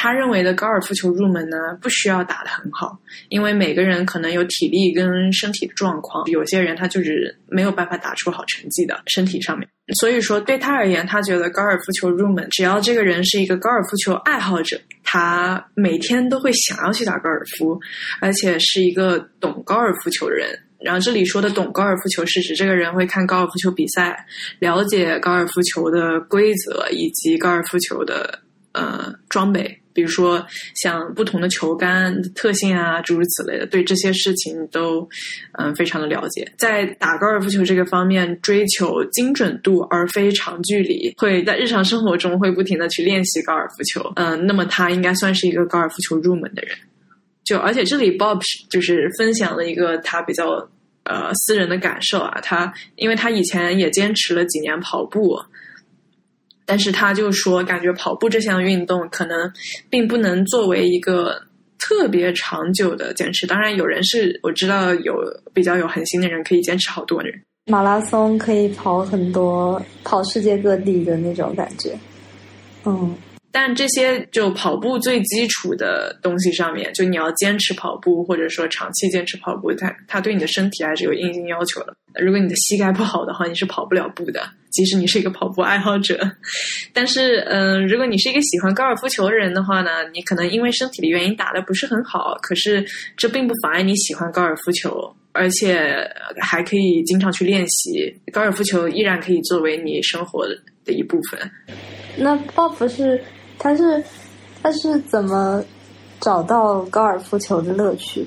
[0.03, 2.99] 他认为的高尔夫球入门呢，不需要打得很好，
[3.29, 9.69] 因为每个人可能有体力跟身体的状况，有些人他就是没有办法打出好成绩的身体上面。
[10.01, 17.81] 所以说，对他而言，他觉得高尔夫球入门，只要这个人是一个高尔夫球爱好者，他每天都会想要去打高尔夫，
[18.21, 20.49] 而且是一个懂高尔夫球的人。
[20.81, 24.27] 然后这里说的懂高尔夫球，是指这个人会看高尔夫球比赛，
[24.59, 28.41] 了解高尔夫球的规则以及高尔夫球的
[28.73, 29.79] 呃装备。
[29.95, 35.09] 比如说，像不同的球杆特性啊，诸如此类的，对这些事情都
[35.59, 36.51] 嗯非常的了解。
[36.57, 44.13] 在打高尔夫球这个方面，追求精准度而非长距离，会在日常生活中会不停的去练习高尔夫球。
[44.17, 46.77] 嗯，那么他应该算是一个高尔夫球入门的人。
[47.45, 48.41] 就而且这里 Bob
[48.71, 50.69] 就是分享了一个他比较
[51.05, 55.37] 呃私人的感受啊，他因为他以前也坚持了几年跑步。
[56.65, 59.53] 但是他就说，感觉跑步这项运动可能
[59.91, 61.43] 并不能作为一个
[61.79, 63.47] 特别长久的坚持。
[63.47, 65.15] 当然，有人是我知道有
[65.53, 67.33] 比较有恒心的人可以坚持好多年。
[67.67, 71.99] 马拉松可以跑很多，跑世界各地的那种感觉。
[72.85, 73.15] 嗯。
[73.53, 81.95] 但这些就跑步最基础的东西上面，就你要坚持跑步，或者说长期坚持跑步，它它对你的身体还是有硬性要求的。
[82.19, 84.43] 如果你的膝盖不好的话，你是跑不了步的。
[84.71, 86.19] 即使你是一个跑步爱好者，
[86.95, 92.83] 但是嗯，如果你是一个喜欢高尔夫球的人的话呢，你可能因为身体的原因打的不是很好，可是
[93.19, 98.11] 这并不妨碍你喜欢高尔夫球，而且还可以经常去练习。
[98.33, 100.47] 高尔夫球依然可以作为你生活
[100.87, 101.39] 的一部分。
[102.17, 103.23] 那 Bob 是。
[103.63, 104.03] 他是
[104.61, 105.65] 他是怎么
[106.21, 108.27] 找到高尔夫球的乐趣？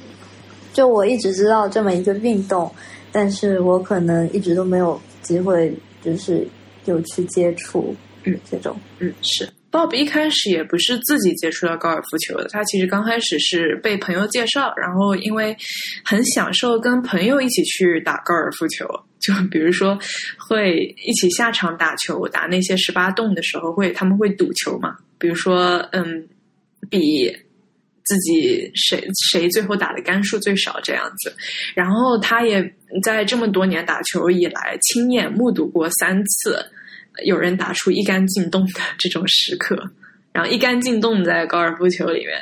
[0.72, 2.74] 就我一直知道这么一个运动，
[3.12, 6.48] 但是我可能一直都没有机会，就是
[6.86, 9.50] 有去接触，嗯，这种，嗯，是。
[9.72, 15.54] Bob 一开始也不是自己接触到高尔夫球的，他其实刚开始是被朋友介绍，然后因为
[16.06, 18.88] 很享受跟朋友一起去打高尔夫球，
[19.20, 20.00] 就比如说
[20.48, 24.96] 会一起下场打球，打那些十八洞的时候，会他们会赌球嘛。
[25.18, 26.28] 比如说，嗯，
[26.90, 27.36] 比
[28.04, 31.36] 自己谁谁最后打的杆数最少这样子，
[31.74, 36.66] 然后他也在这么多年打球以来，亲眼目睹过三次
[37.26, 39.76] 有人打出一杆进洞的这种时刻，
[40.32, 42.42] 然后一杆进洞在高尔夫球里面。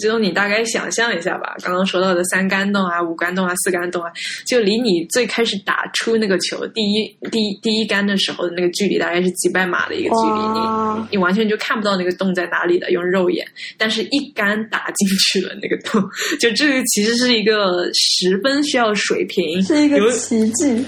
[0.00, 4.10] 就你大概想象一下吧，刚刚说到的三杆洞啊、五杆洞啊、四杆洞啊，
[4.46, 16.02] 就离你最开始打出那个球第一、第一第一杆的时候的那个距离，大概是几百码的一个距离，你你完全就看不到那个洞在哪里的，用肉眼，但是一杆打进去了那个洞，
[16.38, 20.84] 就这个其实是一个十分需要水平，是一个奇迹，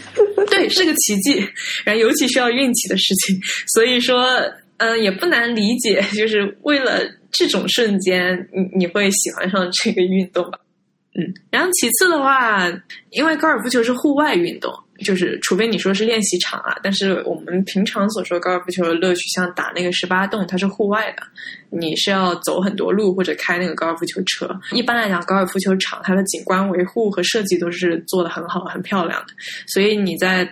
[0.48, 1.44] 对，是个奇迹，
[1.84, 3.36] 然后尤其需要运气的事情，
[3.72, 4.24] 所以说，
[4.76, 7.00] 嗯，也不难理解，就是为了。
[7.32, 10.58] 这种瞬间，你你会喜欢上这个运动吧？
[11.16, 12.70] 嗯，然后其次的话，
[13.10, 14.72] 因为高尔夫球是户外运动，
[15.04, 21.22] 就是除非你说是练习场啊，但是我们平常所说高尔夫球的乐趣，像打那个十八洞，它是户外的，
[21.68, 24.48] 你是要走很多路或者开那个高尔夫球车。
[24.70, 29.32] 一般来讲，高尔夫球场它的景观维护和设计都是做的很好、很漂亮的，
[29.66, 30.48] 所以你在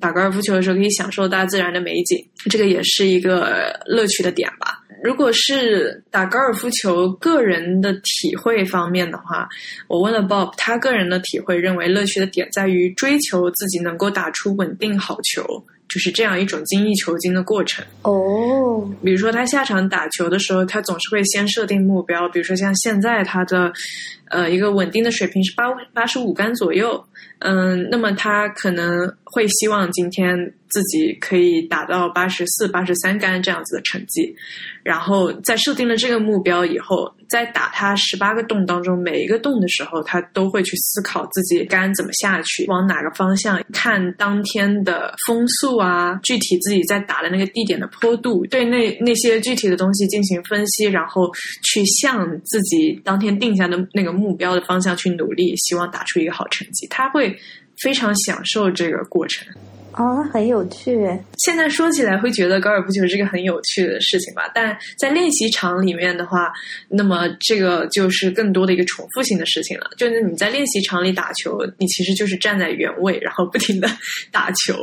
[0.00, 4.77] 打高尔夫球的时候可以享受大自然的美景，这个也是一个乐趣的点吧。
[5.02, 9.48] 如果是打高尔夫球个人的体会方面的话，
[9.86, 17.84] 我问了 Bob，他个人的体会认为乐趣的点在于追求自己能够打出稳定好球，就是这样一种精益求精的过程。
[18.02, 23.72] 哦，比如说他下场打球的时候，他总是会先设定目标，比如说像现在他的
[24.30, 27.04] 呃一个稳定的水平是八八十五杆左右，
[27.40, 30.36] 嗯，那么他可能会希望今天
[30.68, 34.34] 自己可以打到八十四、八十三杆这样子的成绩。
[34.82, 51.30] 然后在设定了这个目标以后，在打他十八个洞当中每一个洞的时候，他都会去思考自己杆怎么下去，往哪个方向看当天的风速啊，具体自己在打的那个地点的坡度，对那那些具体的东西进行分析，然后
[51.62, 56.86] 去向自己当天定下的那个目标的方向去努力，希望打出一个好成绩。
[56.88, 57.38] 他会
[57.82, 59.46] 非常享受这个过程。
[59.92, 60.96] 哦，很有趣。
[61.38, 66.52] 现在说起来会觉得高尔夫球是个很有趣的事情吧，但在练习场里面的话，
[66.88, 69.90] 那么这个就是更多的一个重复性的事情了。
[69.96, 73.88] 就是你在练习场里打球，你其实就是站在原位，然后不停的
[74.30, 74.74] 打球。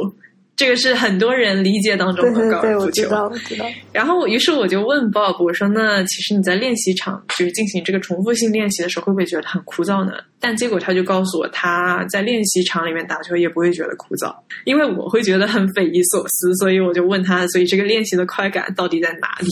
[0.56, 2.86] 这个是很多人理解当中的高尔夫球。
[2.86, 3.66] 我知道，我知道。
[3.92, 14.34] 然后，于是我就问 Bob，我说：“那其实你在练习场就是进行这个重复性练习的时候，会不会觉得很枯燥呢？”但结果他就告诉我，他在练习场里面打球也不会觉得枯燥，
[14.64, 16.56] 因为我会觉得很匪夷所思。
[16.56, 19.50] 所以我就问他：“所以这个练习的快感到底在哪里？”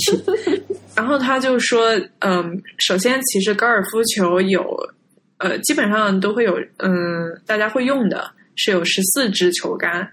[0.96, 4.64] 然后他就说：“嗯，首先，其实高尔夫球有，
[5.40, 6.92] 呃，基本上都会有，嗯，
[7.46, 10.08] 大家会用的是有十四支球杆。”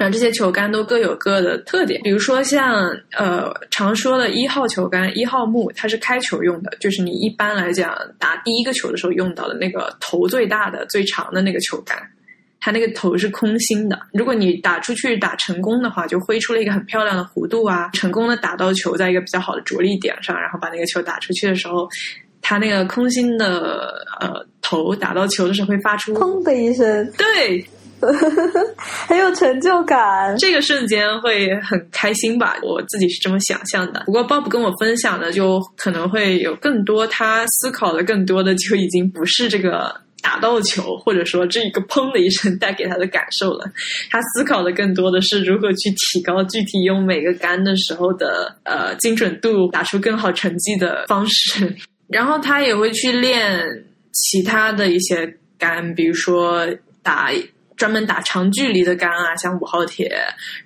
[0.00, 11.98] 然后这些球杆都各有各的特点，比如说像呃常说的一号球杆一号木，它是开球用的，就是你一般来讲打第一个球的时候用到的那个头最大的、最长的那个球杆，
[12.60, 14.00] 它那个头是空心的。
[14.14, 21.86] 如果你打出去打成功的话，就挥出了一个很漂亮的弧度啊，成功的打到球在一个比较好的着力点上，然后把那个球打出去的时候，
[22.40, 27.62] 它那个空心的呃头打到球的时候会发出砰的一声，对。
[28.06, 28.74] 呵呵呵
[29.08, 32.56] 很有成就感，这个瞬间会很开心吧？
[32.62, 34.02] 我自己是这么想象的。
[34.06, 43.64] 不过 Bob 跟我分享的，就可能会有更多他思考的更多的，就已经不是这个打到球，或者说这一个砰的一声带给他的感受了。
[44.10, 51.74] 他思考的更多的是如何去提高具体用每个杆的时候的呃精准度，打出更好成绩的方式。
[52.08, 53.62] 然后他也会去练
[54.12, 56.66] 其他的一些杆，比如说
[57.02, 57.30] 打。
[57.80, 60.14] 专门打长距离的杆啊，像五号铁，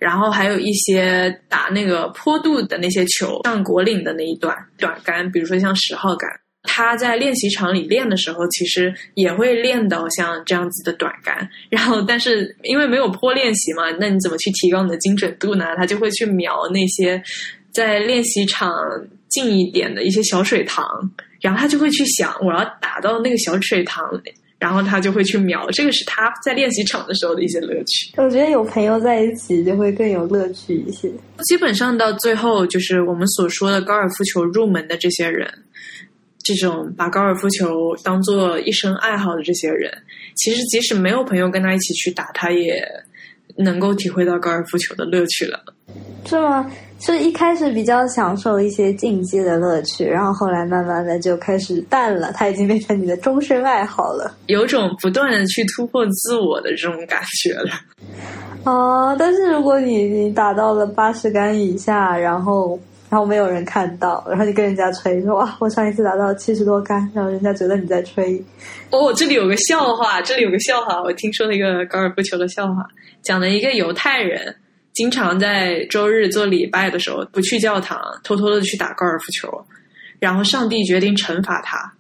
[0.01, 6.29] 然后还有一些打那个坡度的那些球，像果岭的那一段短杆，比如说像十号杆，
[6.65, 11.49] 他在练习场里练的时候，其实也会练到像这样子的短杆。
[11.71, 15.67] 然后，但是因为没有坡练习嘛，那你怎么去提高你的精准度呢？
[15.77, 17.23] 他就会去瞄那些
[17.73, 18.75] 在练习场
[19.29, 20.85] 近一点的一些小水塘，
[21.41, 24.05] 然后他就会去想，我要打到那个小水塘。
[24.59, 28.13] 然后他就会去瞄，这个是他在练习场的时候的一些乐趣。
[28.17, 31.11] 我觉得有朋友在一起就会更有乐趣一些。
[31.45, 35.53] 基本上到最后，就是我们所说的高尔夫球入门的这些人，
[36.43, 39.93] 这种把高尔夫球当做一生爱好的这些人，
[40.37, 42.83] 其实即使没有朋友跟他一起去打，他也
[43.57, 45.63] 能够体会到高尔夫球的乐趣了。
[46.27, 46.71] 是吗？
[47.01, 57.71] 是一开始比较享受一些竞技的乐趣，然后后来慢慢的就开始淡了，它已经变成你的终身爱好了，有种不断的去突破自我的这种感觉了。
[58.65, 59.15] 啊！
[59.19, 62.79] 但是如果你你打到了八十杆以下，然后
[63.11, 68.43] 然后没有人看到，然后你跟人家吹说哇，我上一次打到七十多杆，然后人家觉得你在吹。
[68.91, 72.87] 哦，这里有个笑话，这里有个笑话，我听说了一个高尔夫球的笑话，
[73.23, 74.57] 讲了一个犹太人。
[74.95, 79.67] 经常在周日做礼拜的时候不去教堂，偷偷的去打高尔夫球，
[80.21, 81.93] 然后上帝决定惩罚他，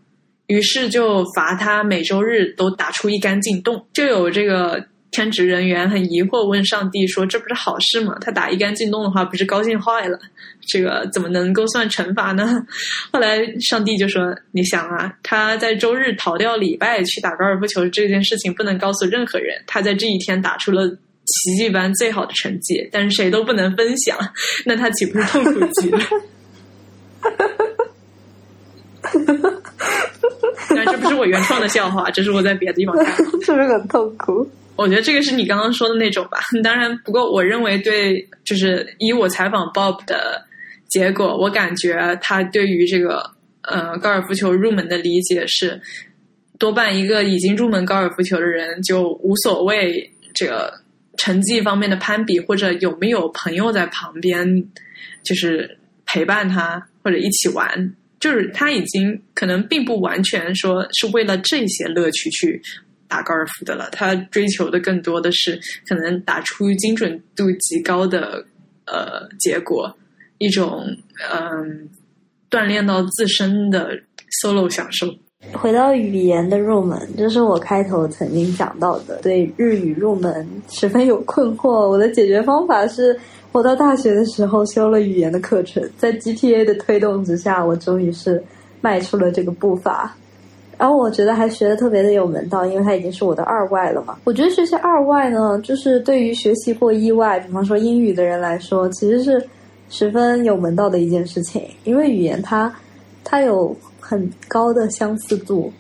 [0.46, 3.84] 于是就罚他每周日都打出一杆进洞。
[3.92, 8.16] 就有这个天职人员很疑惑问上帝说：“这不是好事吗？
[8.20, 10.16] 他打一杆进洞的话，不是高兴坏了？
[10.60, 12.64] 这个怎么能够算惩罚呢？”
[13.12, 20.96] 后来上帝就说：“你想啊，他在周日逃掉礼拜去打高尔夫球这件事情不能告诉任何人，他在这一天打出了。”
[21.42, 24.16] 奇迹般最好的成绩，但是谁都不能分享，
[24.64, 26.00] 那他岂不是痛苦极了？
[30.68, 34.48] 但这不是是我原创的笑话，这是我在别的地方看， 是不是很痛苦？
[34.76, 36.38] 我觉得这个是你刚刚说的那种吧。
[36.62, 40.42] 当然，不过我认为对，就是以我采访 Bob 的
[40.88, 43.30] 结果，我感觉他对于这个
[43.62, 45.80] 呃高尔夫球入门的理解是，
[46.58, 50.74] 多半一个已经入门高尔夫球的人就无所谓这个
[51.16, 54.64] 成绩方面的攀比，或者有没有朋友在旁边，
[55.22, 62.62] 就是陪伴他或者一起玩，就是他已经可能并不完全说是为了这些乐趣去。
[63.06, 68.44] 打高尔夫的了，他追求的更多的是可能打出精准度极高的
[68.86, 69.96] 呃结果，
[70.38, 70.84] 一种
[71.30, 71.88] 嗯
[72.50, 73.96] 锻炼到自身的
[74.42, 75.16] solo 享受。
[75.52, 81.88] 回到语言的入门，这是我开头曾经讲到的，对日语入门十分有困惑。
[81.88, 83.16] 我的解决方法是
[83.52, 88.42] 我到大学的时候修了语言的课程，在 GPA 的推动之下，我终于是
[88.80, 90.14] 迈出了这个步伐。
[90.76, 94.18] 然后我觉得还学的特别的有门道，因为它已经是我的二外了嘛。
[94.24, 99.40] 我觉得学习二外呢，就是对于学习过一外，比方说英语的人来说，其实是
[99.88, 101.62] 十分有门道的一件事情。
[101.84, 102.74] 因为语言它
[103.22, 103.74] 它有
[104.06, 105.72] 很高的相似度，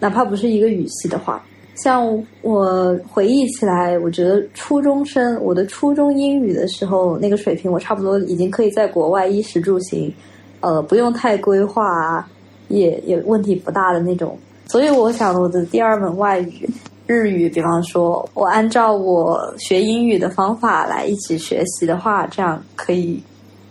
[0.00, 1.44] 哪怕不是一个语系的话。
[1.74, 2.04] 像
[2.42, 10.12] 我回忆起来，我觉得初中生我的初中英语的时候那个水平，我差不多已经可以在国外衣食住行，
[10.60, 12.26] 呃，不用太规划。
[12.68, 16.68] 也也问题不大的那种，所以我想我的第二门外语
[17.06, 23.22] 日语，比方说我按照我学英语的方法来一起学习的话，这样可以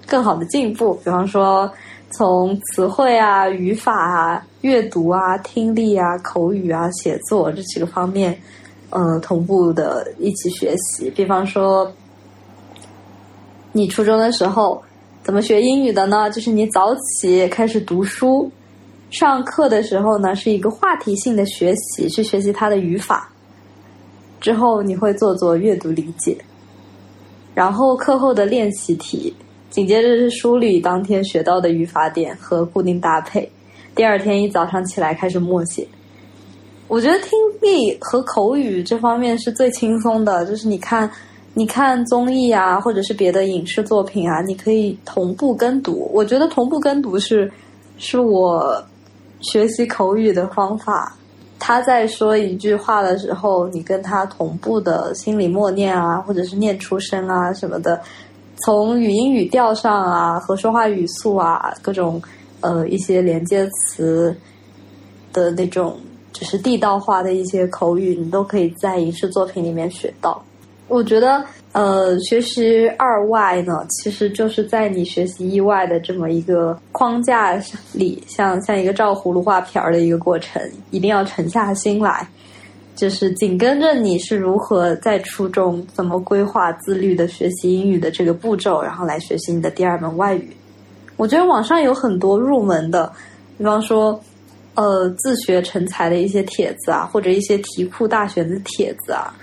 [0.07, 0.95] 更好的进步。
[1.03, 1.71] 比方说
[2.09, 8.39] 从词汇啊、语法啊、阅读啊、听力啊、口语啊、写作这几个方面，
[8.89, 11.09] 呃，同步的一起学习。
[11.09, 11.91] 比方说
[13.73, 14.81] 你初中的时候
[15.23, 16.29] 怎么学英语的呢？
[16.31, 18.49] 就是你早起开始读书。
[19.09, 23.29] 上课的时候呢，是一个话题性的学习，去学习它的语法。
[24.41, 26.37] 之后你会做做阅读理解，
[27.53, 29.33] 然后课后的练习题，
[29.69, 33.49] 紧接着是梳理当天学到的语法点和固定搭配。
[33.95, 35.87] 第二天一早上起来开始默写。
[36.87, 41.09] 我觉得听力和口语这方面是最轻松的，就是你看，
[41.53, 46.09] 你看综艺啊，或者是别的影视作品啊，你可以同步跟读。
[46.13, 47.51] 我觉得同步跟读是，
[47.97, 48.83] 是我。
[49.39, 51.15] 学习口语的方法，
[51.59, 58.01] 他在说一句话的时候，你跟他同步的心里默念啊，或者是念出声啊什么的，
[58.63, 62.21] 从语音语调上啊和说话语速啊各种
[62.61, 64.35] 呃一些连接词
[65.31, 65.97] 的那种，
[66.33, 70.43] 就是地道化的一些口语，你都可以在影视作品里面学到。
[70.87, 71.43] 我觉得。
[71.73, 77.53] 呃，学习二外呢，其实就是在你学习一外的这么一个框架
[77.93, 82.27] 里，像像一个照葫芦画瓢的一个过程，一定要沉下心来，
[82.97, 90.49] 就是紧跟着你是如何在初中怎么规划自律的学习英语的这个步骤，然后来学习你的第二门外语。
[91.15, 93.09] 我觉得网上有很多入门的，
[93.57, 94.19] 比方说，
[94.75, 99.33] 呃，自学成才的一些帖子啊，或者一些题库大全的帖子啊，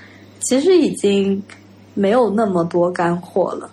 [0.41, 1.43] 其实已经。
[1.97, 3.71] 没有那么多干货了，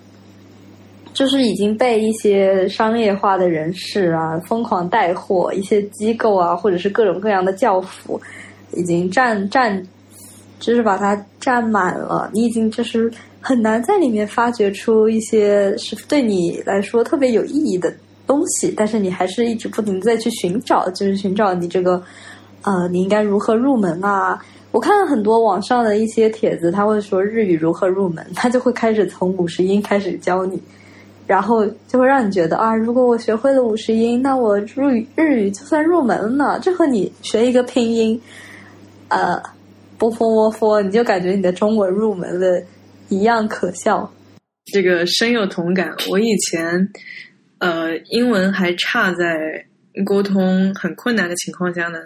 [1.11, 8.21] 就是已经被一些商业化的人士啊疯狂带货，一些机构啊，或者是各种各样的教辅，
[8.75, 9.81] 已经占占，
[10.59, 12.29] 就是把它占满了。
[12.33, 17.93] 你已经就是很难在里面发掘出一些是对你来说特别有意义的
[18.27, 22.01] 东西，但是你还是一直不停在去寻找，就是寻找你这个，
[22.61, 24.39] 呃，你应该如何入门啊？
[24.71, 30.61] 我看了很多网上的一些帖子，他会说日语如何入门， 他就会开始从五十音开始教你，
[31.27, 36.57] 然后就会让你觉得啊，如果我学会了五十音，那我入日语就算入门了。
[36.61, 38.21] 这和你学一个拼音，
[39.11, 39.43] 呃，
[39.97, 42.63] 波波窝佛，你就感觉你的中文入门了
[43.09, 44.11] 一样可笑。
[44.65, 45.93] 这个深有同感。
[46.09, 46.89] 我以前
[47.59, 49.65] 呃英文还差，在
[50.05, 51.99] 沟通很困难的情况下呢。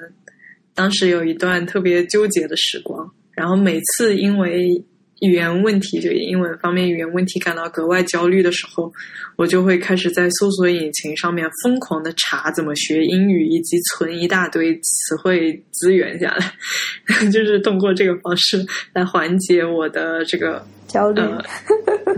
[0.73, 4.83] 当时有一段特别纠结的时光，然后每次因为
[5.21, 8.91] 语言问题，就英文方面语言问题感到格外焦虑的时候，
[9.37, 16.53] 我就会开始在搜索引擎上面疯狂的查怎么学英语，以及存一大堆词汇资源下来，
[17.31, 18.63] 就是通过这个方式
[18.93, 21.21] 来缓解我的这个焦虑，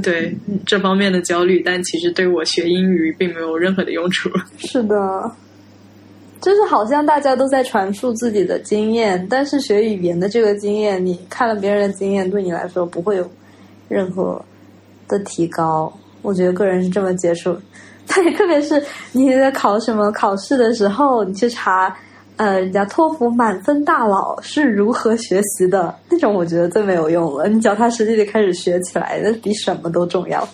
[0.02, 4.30] 对这方面的焦虑，但其实对我学英语并没有任何的用处。
[4.57, 5.32] 是的。
[6.41, 13.30] 就是好像大家都在传述自己的经验，但是学语言的这个经验，你看了别人的经验，对你来说不会有
[13.88, 14.43] 任何
[15.07, 15.91] 的提高。
[16.22, 17.59] 我觉得个人是这么接受。
[18.07, 18.81] 对，特别是
[19.11, 21.95] 你在考什么考试的时候，你去查
[22.38, 27.47] 呃，人家托福满分大佬是如何学习的那种，我觉得最没有用了。
[27.47, 30.47] 你脚踏实地的开始学起来，那比什么都重要。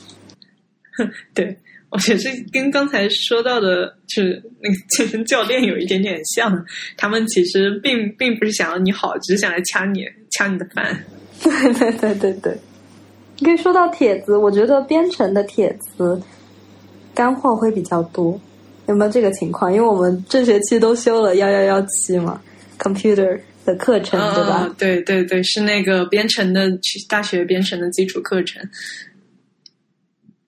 [1.34, 1.58] 对，
[1.94, 6.66] 我觉得这跟刚才说到的，就是那个健身教练有一点点像。
[6.98, 11.06] 他们其实并并不是想要你好，只是想来掐你，掐你的饭。
[11.44, 12.58] 对对对对对。
[13.38, 16.20] 你可以说到帖子，我觉得编程的帖子
[17.14, 18.40] 干货会比较多。
[18.88, 19.72] 有没有这个情况？
[19.72, 22.42] 因为我们这学期都修了幺幺幺七嘛
[22.80, 24.76] ，computer 的课程，对吧？
[24.80, 26.68] 对对对，是那个编程的
[27.08, 28.62] 大学编程的基础课程。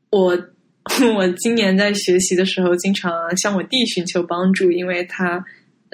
[0.09, 0.37] 我
[1.15, 5.43] 我今年在学习的时候，经常向我弟寻求帮助，因为他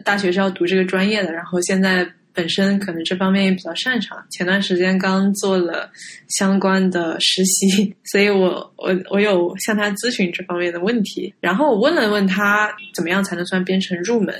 [0.03, 2.07] 大学是要读这个专业的，然后现在。
[2.33, 5.89] 本身可能这方面也比较擅长，前段时间刚做了
[6.27, 11.33] 相关的实习，所以我我我有向他咨询这方面的问题。
[11.39, 14.33] 然后我问了问他怎么样才能算编程入门，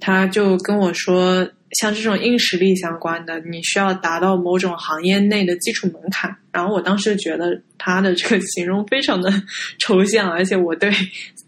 [0.00, 6.34] 他就跟我说，像这种硬实力相关的，你需要达到某种行业内的基础门槛。
[6.50, 9.30] 然后我当时觉得他的这个形容非常的
[9.78, 10.90] 抽象，而且我对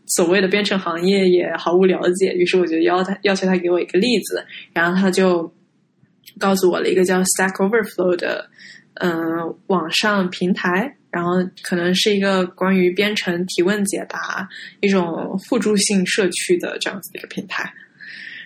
[0.06, 5.50] 所谓的编程行业也毫无了解，于是我就要他要求他给我一个例子，然后他就。
[6.38, 8.48] 告诉我了一个叫 Stack Overflow 的，
[8.94, 9.12] 嗯，
[9.66, 11.32] 网上平台，然后
[11.62, 14.48] 可能是一个关于编程提问解答
[14.80, 17.72] 一种互助性社区的这样子一个平台，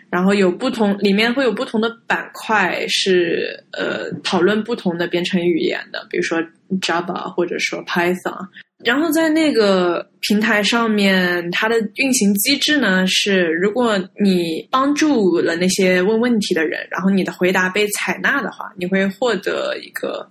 [0.08, 6.42] 然后有不同，里面会有不同的板块是呃讨论不同的编程语言的，比如说
[6.80, 8.48] Java 或者说 Python。
[8.82, 20.26] 然后在那个平台上面，它的运行机制呢是：如果你帮助了那些问问题的人，然后你的回答被采纳的话，你会获得一个，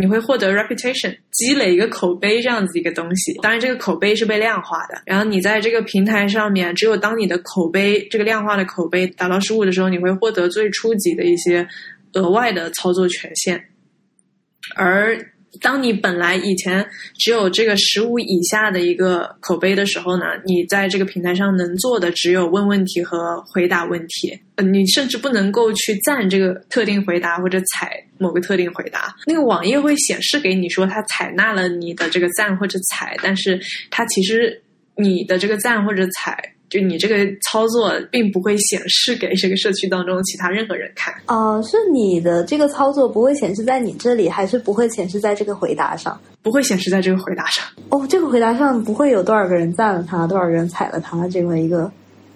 [0.00, 3.32] 你会获得 reputation，积累一个口碑这样子一个东西。
[3.42, 5.00] 当然，这个口碑是被量化的。
[5.06, 11.64] 然后你在这个平台上面，只有当你的口碑这个量化的口碑达到十五的时候，你会获得最初级的一些
[12.14, 13.62] 额外的操作权限，
[14.74, 15.16] 而。
[15.60, 16.86] 当你本来以前
[17.18, 29.14] 只有这个十五以下的一个口碑的时候呢，你在这个平台上能做的只有问问题和回答问题，呃，你甚至不能够去赞这个特定回答或者采某个特定回答。
[29.26, 33.60] 那个网页会显示给你说它采纳了你的这个赞或者采，但是
[33.90, 34.62] 它其实
[34.96, 36.54] 你的这个赞或者采。
[36.68, 41.60] 就你这个操作并不会显示给这个社区当中其他任何人看啊？
[41.62, 46.20] 是你的这个操作不会显示在你这里，还是不会显示在这个回答上？
[46.42, 47.64] 不会显示在这个回答上。
[47.88, 51.90] 哦，这个回答上不会有多少个人赞了他，多少个人踩了他这么一个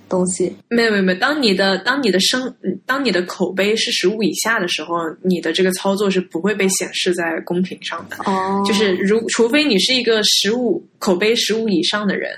[0.09, 0.55] 东西。
[0.69, 2.55] 没有没有没有，当你的当你的声
[2.87, 8.17] 当你的口碑是十五以下的时候，你的这个操作是不会被显示在公屏上的。
[8.25, 12.31] 哦，就是如除非你是一个十五口碑十五以上的人。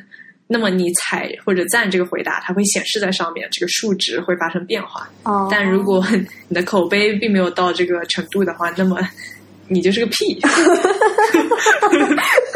[0.46, 5.08] 那么你踩或者赞这个回答，它会显示在上面，这个数值会发生变化。
[5.22, 6.04] 哦，但如果
[6.48, 8.98] 你的口碑并没有到这个程度的话，那么
[9.68, 10.38] 你就是个屁。
[10.44, 10.52] 但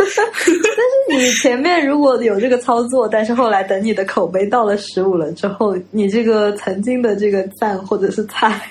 [0.05, 8.71] 是你前面如果有这个操作，但是后来等你的口碑到了十五了之后，你这个曾经的这个赞或者是踩，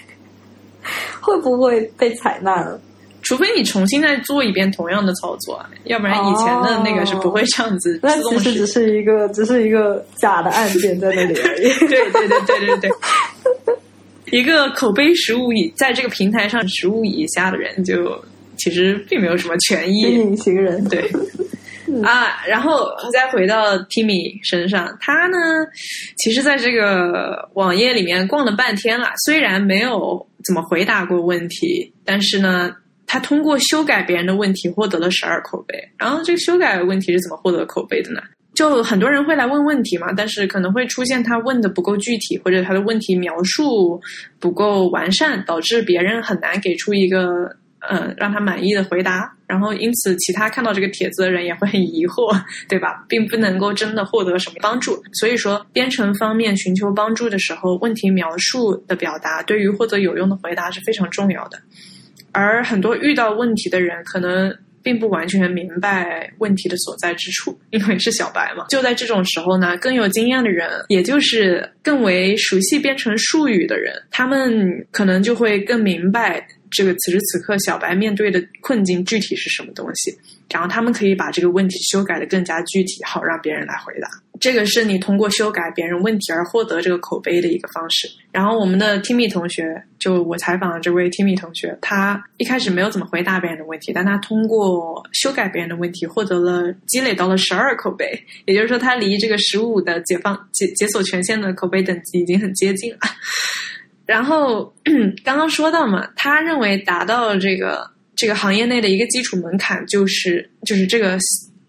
[1.19, 2.80] 会不会被采纳了？
[3.27, 8.09] 除非你重新再做一遍同样的操作，要不然以前的那个是不会这样子自动。
[8.09, 11.33] 那其实只是一个，只是一个假的案件在那里。
[11.35, 12.91] 对对对对对对。
[14.31, 18.17] 一个口碑十五以在这个平台上十五以下的人，就
[18.55, 20.03] 其实并没有什么权益。
[20.03, 20.81] 隐形人。
[20.85, 21.11] 对。
[22.03, 25.37] 啊，然后再回到 Timmy 身上，他呢，
[26.17, 32.71] 其实在这个网页里面逛了半天了，虽然没有怎么回答过问题，但是呢。
[33.07, 38.21] 他通过修改别人的问题获得了十二口碑，然后这个修改问题是怎么获得口碑的呢？
[38.53, 44.01] 就很多人会来问问题嘛，但是可能会出现他问的不够具体，或者他的问题描述
[44.39, 47.55] 不够完善，导致别人很难给出一个
[47.88, 52.35] 嗯让他满意的回答，然后因此其他看到这个帖子的人也会很疑惑，
[52.67, 53.05] 对吧？
[53.07, 54.99] 并不能够真的获得什么帮助。
[55.13, 61.61] 所以说，编程方面寻求帮助的时候，问题描述的表达对于获得有用的回答是非常重要的。
[62.31, 68.65] 而很多遇到问题的人，可能并不完全明白问题的所在之处，因为是小白嘛。
[68.69, 80.17] 就在这种时候呢，更有经验的人，也就是更为熟悉编程术语的人，他们可能就会更明白这个此时此刻小白面对的困境具体是什么东西，
[80.51, 84.07] 然后他们可以把这个问题修改的更加具体，好让别人来回答。
[84.39, 88.07] 这个是你通过修改别人问题而获得这个口碑的一个方式。
[88.31, 89.63] 然后我们的 Timmy 同学，
[89.97, 98.07] 就我采访的这位 Timmy 同学，他一开始没有怎么回答别人的问题，但他通过修改别人的问题，获得了积累到了十二口碑。
[98.45, 102.99] 也就是说，他离这个十五的解放解解锁权限的口碑等级已经很接近了。
[104.05, 104.71] 然后
[105.25, 111.18] 刚刚说到嘛，他认为达到这个这个行业内的一个基础门槛，就是就是这个。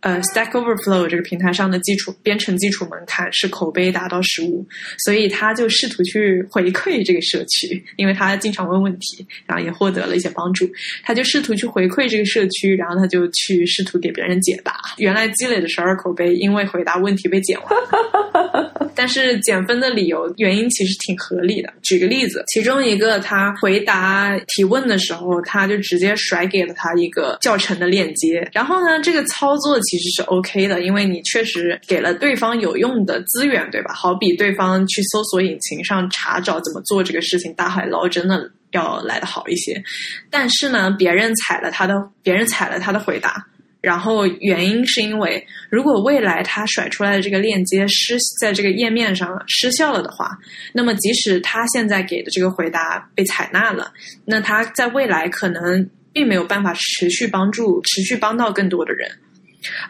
[0.01, 4.65] 呃，Stack Overflow 这个平台上的基础编程基础门槛是口碑达到十五，
[5.05, 10.71] 所以他就试图去回馈这个社区，因为他经常问问题，然后也获得了一些帮助。
[11.03, 14.73] 他就试图去回馈这个社区，然后他就去试图给别人解答。
[14.99, 17.69] 原来积累的十二口碑，因为回答问题被减完。
[18.95, 21.73] 但是减分的理由原因其实挺合理的。
[21.83, 29.77] 举个例子，其中一个他回答提问的时候，他就直接甩给了他一个教程的链接，然后呢，这个操作。
[29.89, 33.95] 其实是 OK 的，因为你确实给了对方有用的资源，对吧？
[33.95, 39.83] 好比对方去搜索引擎上查找怎么做这个事情，大海捞针的要来的好一些。
[40.31, 43.47] 但是呢，别人踩了他的，别人踩了他的回答，
[43.81, 50.37] 然后原因是因为，如果未来他甩出来的这个链接失在这个页面上失效了的话，
[50.73, 53.93] 那么即使他现在给的这个回答被采纳了，
[54.25, 59.11] 那他在未来可能并没有办法持续帮助、持续帮到更多的人。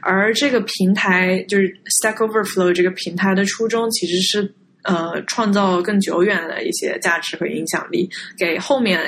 [0.00, 1.68] 而这个平台就是
[2.02, 8.08] Stack Overflow 这个平台的初衷，其实是呃创造更久远的一些价值和影响力，
[8.38, 9.00] 给后面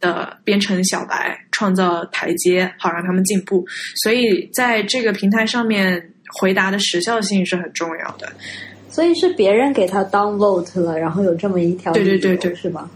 [0.00, 3.64] 的编程小白创造台阶，好让他们进步。
[4.02, 8.32] 所以在这个平台上面回答的时效性是很重要的。
[8.90, 12.88] 所以是别人给他 downvote 了，然后有这么一条对对对对是吗？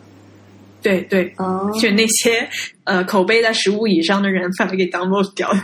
[0.88, 1.34] 对对，
[1.80, 2.48] 就那些
[2.84, 5.62] 呃口碑在十五以上的人，把它给 download 掉了。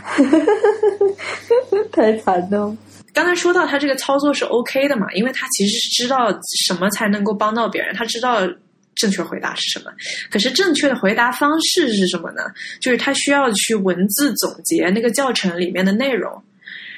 [1.91, 2.77] 太惨了！
[3.11, 6.31] 刚才说到他这个操作是 OK 的嘛，因为他其实是知道
[6.67, 8.47] 什么才能够帮到别人，他知道
[8.93, 9.91] 正确回答是什么。
[10.29, 12.43] 可是正确的回答方式是什么呢？
[12.79, 16.43] 就是他需要去文字总结那个教程里面的内容，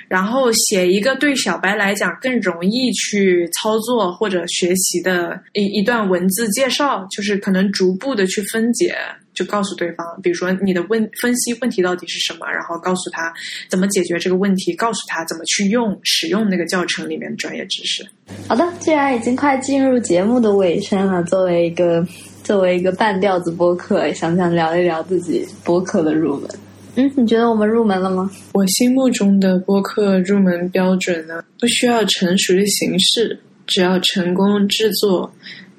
[0.08, 8.96] 然后写一个对小白来讲更容易去操作或者学习的一一段文字介绍，就是可能逐步的去分解。
[9.34, 13.32] 就告诉对方，比如说你的问分析问题到底是什么，然后告诉他
[13.70, 18.04] 怎么解决这个问题，告诉他怎么去用使用那个教程里面的专业知识。
[18.48, 22.04] 好的，既然已经快进入节目的尾声了，作为一个
[22.44, 26.50] 作为一个半吊子播客，想想聊一聊自己播客的入门。
[26.98, 28.28] 嗯，你觉得我们入门了吗？
[28.54, 35.32] 我心目中的播客入门标准呢，不需要成熟的形式，只要成功制作。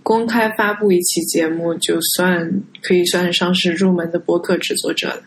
[0.05, 2.49] 公开发布一期节目，就算
[2.81, 5.23] 可以算上是入门的播客制作者了。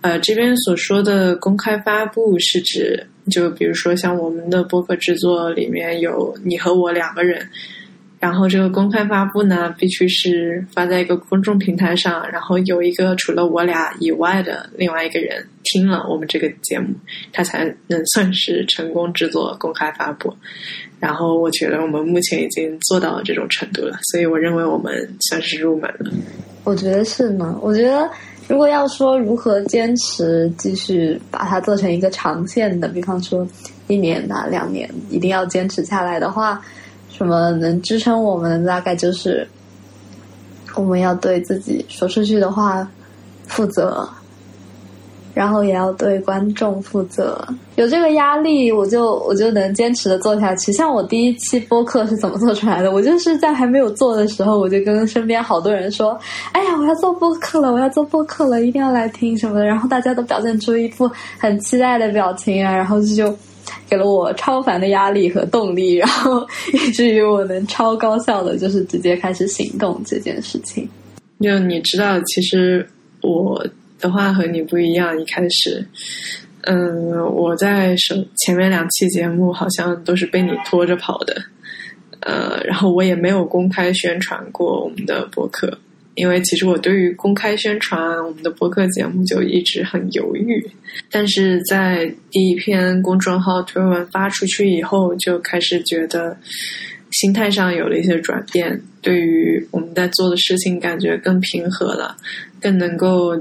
[0.00, 7.46] 呃，这边所说的公开发布是指，就比如说像我们的播客制作里面有你和我两个人，
[8.20, 16.88] 然后这个公开发布呢，必须是发在一个公众平台上，然后有一个除了我俩以外的另外一个人听了我们这个节目，
[17.32, 20.36] 他才能算是成功制作公开发布。
[21.00, 24.92] 然后我觉得我们目前已经做到了这种程度了，所以我认为我们
[25.30, 26.12] 算是入门了。
[26.62, 27.58] 我觉得是呢。
[27.62, 28.06] 我觉得
[28.48, 33.48] 如果要说如何坚持继续把它做成一个长线的，比方说
[33.88, 36.60] 一年呐、两年，一定要坚持下来的话，
[37.20, 38.64] 什么能支撑我们？
[38.64, 39.46] 大概就是
[40.74, 42.90] 我们要对自己说出去的话
[43.46, 44.08] 负责。
[45.32, 47.40] 然后也要对观众负责，
[47.76, 50.72] 有这个压力，我就我就能坚持的做下去。
[50.72, 52.90] 像我第一期播客是怎么做出来的？
[52.90, 56.18] 我就是在还没有做的时候，我就跟身边好多人说
[56.52, 63.32] ：“哎呀，我要做播客了，我要做播客了，一定要来听什么的。”然后大家都表现出一副很期待的表情啊，然后就
[63.90, 70.88] 给了我超凡的压力和动力，然后以至于我能超高效的就是直接开始行动这件事情。
[71.40, 72.88] 就你知道，其实
[73.22, 73.66] 我。
[74.02, 75.86] 的话和你不一样，一开始，
[76.62, 81.36] 嗯，我在首前面两期节目好像都是被你拖着跑的，
[82.20, 85.78] 呃，然后我也没有公开宣传过我们的博客，
[86.14, 90.64] 因为其实我对于公开宣传我们的博客节目就一直很犹豫，
[91.10, 96.36] 但是在第一篇公众号推文发出去以后，就开始觉得
[97.10, 102.16] 心态上有了一些转变，对于我们在做的事情感觉更平和了，
[102.60, 103.40] 更能够。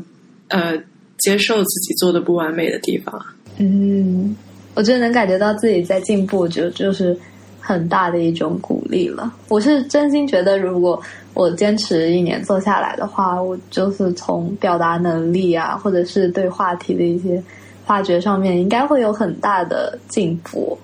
[0.52, 0.76] 呃，
[1.20, 3.24] 接受自己做的不完美的地方。
[3.60, 4.36] 嗯，
[4.74, 7.16] 我觉得能感觉到自己在进步，就就是
[7.60, 9.32] 很大的一种鼓励了。
[9.48, 11.00] 我是真心觉得，如果
[11.40, 17.41] 我坚持一年做下来的话，我就是从表达能力啊，或者是对话题的一些
[17.86, 20.78] 发掘上面，应该会有很大的进步。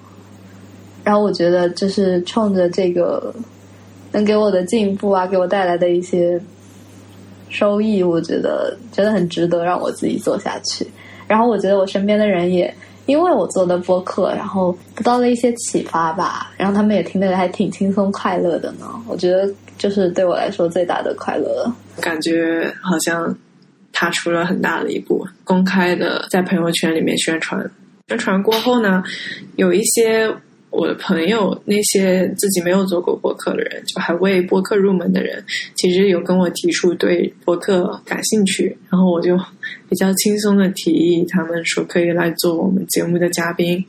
[1.04, 3.36] 然后我觉得，就是冲着这个
[4.14, 6.42] 能给我的进步啊，给我带来的一些
[7.50, 10.88] 收益，我觉得觉得很值得让我自己做下去。
[11.28, 12.74] 然后我觉得我身边的人也。
[13.08, 18.88] 因为我做的播客，然后得到了一些启发吧，然后他们也听得还挺轻松快乐的呢。
[19.08, 21.76] 我觉得就是对我来说最大的快乐了。
[22.02, 23.38] 感觉好像
[23.92, 27.70] 踏出了很大的一步，公开的在朋友圈里面宣传。
[28.08, 29.04] 宣传过后呢，
[29.56, 30.34] 有一些。
[30.72, 35.42] 我的朋友，那些自己没有做过播客的人，就还未播客入门的人，
[35.74, 39.38] 其实有跟我提出对播客感兴趣，然后我就
[39.88, 43.86] 比较轻松的提议，他们说可以来做我们节目的嘉宾。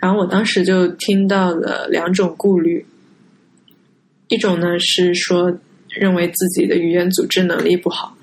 [0.00, 2.84] 然后我当时就听到了两种顾虑，
[4.34, 5.56] 一种呢是说
[5.88, 8.16] 认为自己的语言组织能力不好，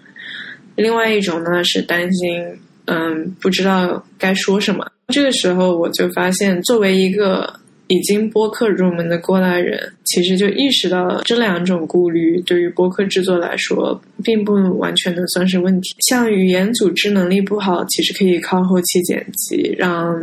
[0.76, 2.46] 另外一种呢是担心，
[2.86, 4.86] 嗯，不知道该说什么。
[5.08, 7.60] 这个时候我就发现，作为一个。
[7.94, 15.90] 已经播客入门的过来人，其实就意识到了这两种顾虑对于播客制作来说，并不完全能算是问题。
[16.08, 20.18] 像语言组织能力不好，其实可以靠后期剪辑，让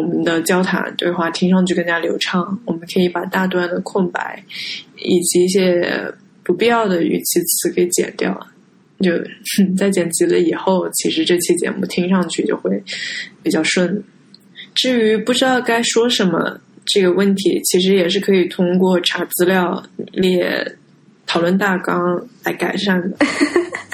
[0.00, 2.58] 我们的交谈对话听上去更加流畅。
[2.64, 4.42] 我们可以把大段的空白
[4.96, 6.12] 以及一些
[6.42, 8.34] 不必要的语气词给剪掉，
[9.00, 9.12] 就
[9.76, 12.82] 在剪辑了以后，其实这期节目听上去就会
[13.42, 14.02] 比较顺。
[14.74, 16.60] 至于不知道该说什么。
[16.86, 19.80] 这个问题其实也是可以通过查资料、
[20.12, 20.76] 列
[21.24, 23.16] 讨论大纲来改善的。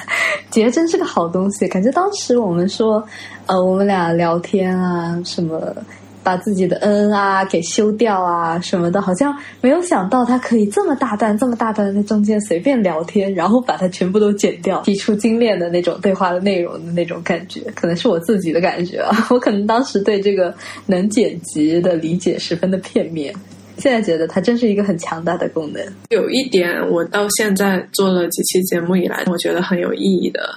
[0.61, 3.03] 杰真是个好东西，感觉当时我们说，
[3.45, 5.75] 呃，我们俩聊天啊什么。
[6.23, 19.25] 把自己的嗯啊给修掉啊什么的，好像没有想到他可以这么大段、这么大段在中间随便聊天，然后把它全部都剪掉，提出精炼的那种对话的内容的那种感觉，可能是我自己的感觉啊。
[19.29, 20.53] 我可能当时对这个
[20.85, 23.33] 能剪辑的理解十分的片面，
[23.77, 25.81] 现在觉得它真是一个很强大的功能。
[26.09, 30.49] 有一点，我到现在做了几期节目以来，我觉得很有意义的，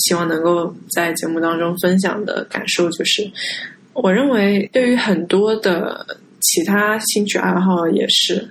[0.00, 3.30] 希望能够在节目当中分享的感受就是。
[3.92, 6.04] 我认为，对于很多的
[6.40, 8.48] 其他兴趣爱好也是，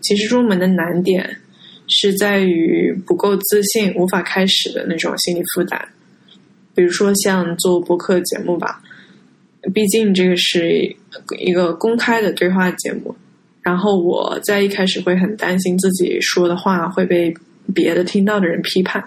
[0.00, 1.38] 其实入门的难点
[1.88, 5.88] 是在于不够自信，无法开始的那种心理负担。
[6.76, 8.80] 比如说像做播客节目吧，
[9.72, 10.94] 毕竟这个是
[11.38, 13.14] 一个公开的对话节目，
[13.64, 17.34] 然后我在一开始会很担心自己说的话会被
[17.74, 19.02] 别的听到的人批判。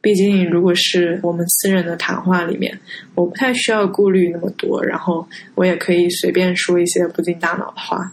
[0.00, 2.80] 毕竟，如果是我们私人的谈话里面，
[3.14, 8.10] 我不太需要顾虑那么多，然后我也可以随便说一些不经大脑的话。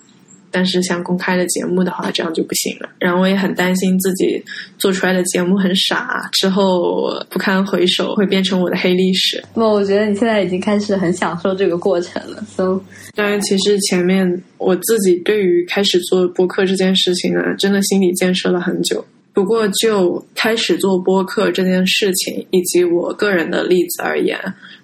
[0.57, 2.89] 但是，像公开的节目的话，这样就不行了。
[2.97, 4.43] 然后，我也很担心自己
[4.79, 9.39] 做出来的节目很傻，之后不堪回首，会变成我的黑历史。
[9.53, 12.43] 那我觉得你现在已经开始很享受这个过程了。
[12.55, 12.81] So，
[13.13, 19.05] 当然，其实前面我自己对于开始做播客这件事情呢，真的心理建设了很久。
[19.31, 24.35] 不过，就开始做播客这件事情，以及我个人的例子而言，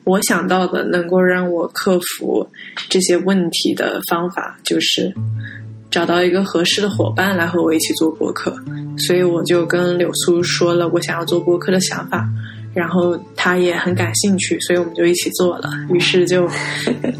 [0.03, 2.47] 我想到的能够让我克服
[2.87, 5.11] 这些问题的方法，就是
[5.94, 8.52] 找到一个合适的伙伴来和我一起做播客。
[8.98, 12.28] 所以，我就跟柳苏说了我想要做播客的想法。
[12.76, 15.70] 然后他也很感兴趣，所以我们就一起做了。
[15.91, 16.49] 于是就，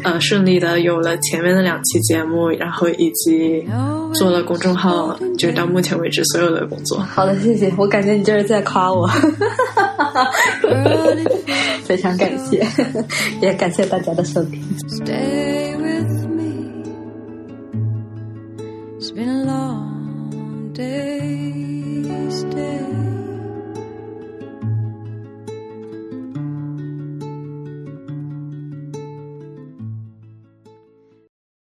[0.02, 3.64] 呃，顺利的有了前面的两期节目，然后以及
[4.12, 6.98] 做了公众号，就到目前为止所有的工作。
[6.98, 7.72] 好的，谢谢。
[7.78, 9.08] 我感觉你这是在夸我，
[11.86, 12.66] 非常感谢，
[13.40, 14.60] 也感谢大家的收听。
[19.24, 19.63] been lost.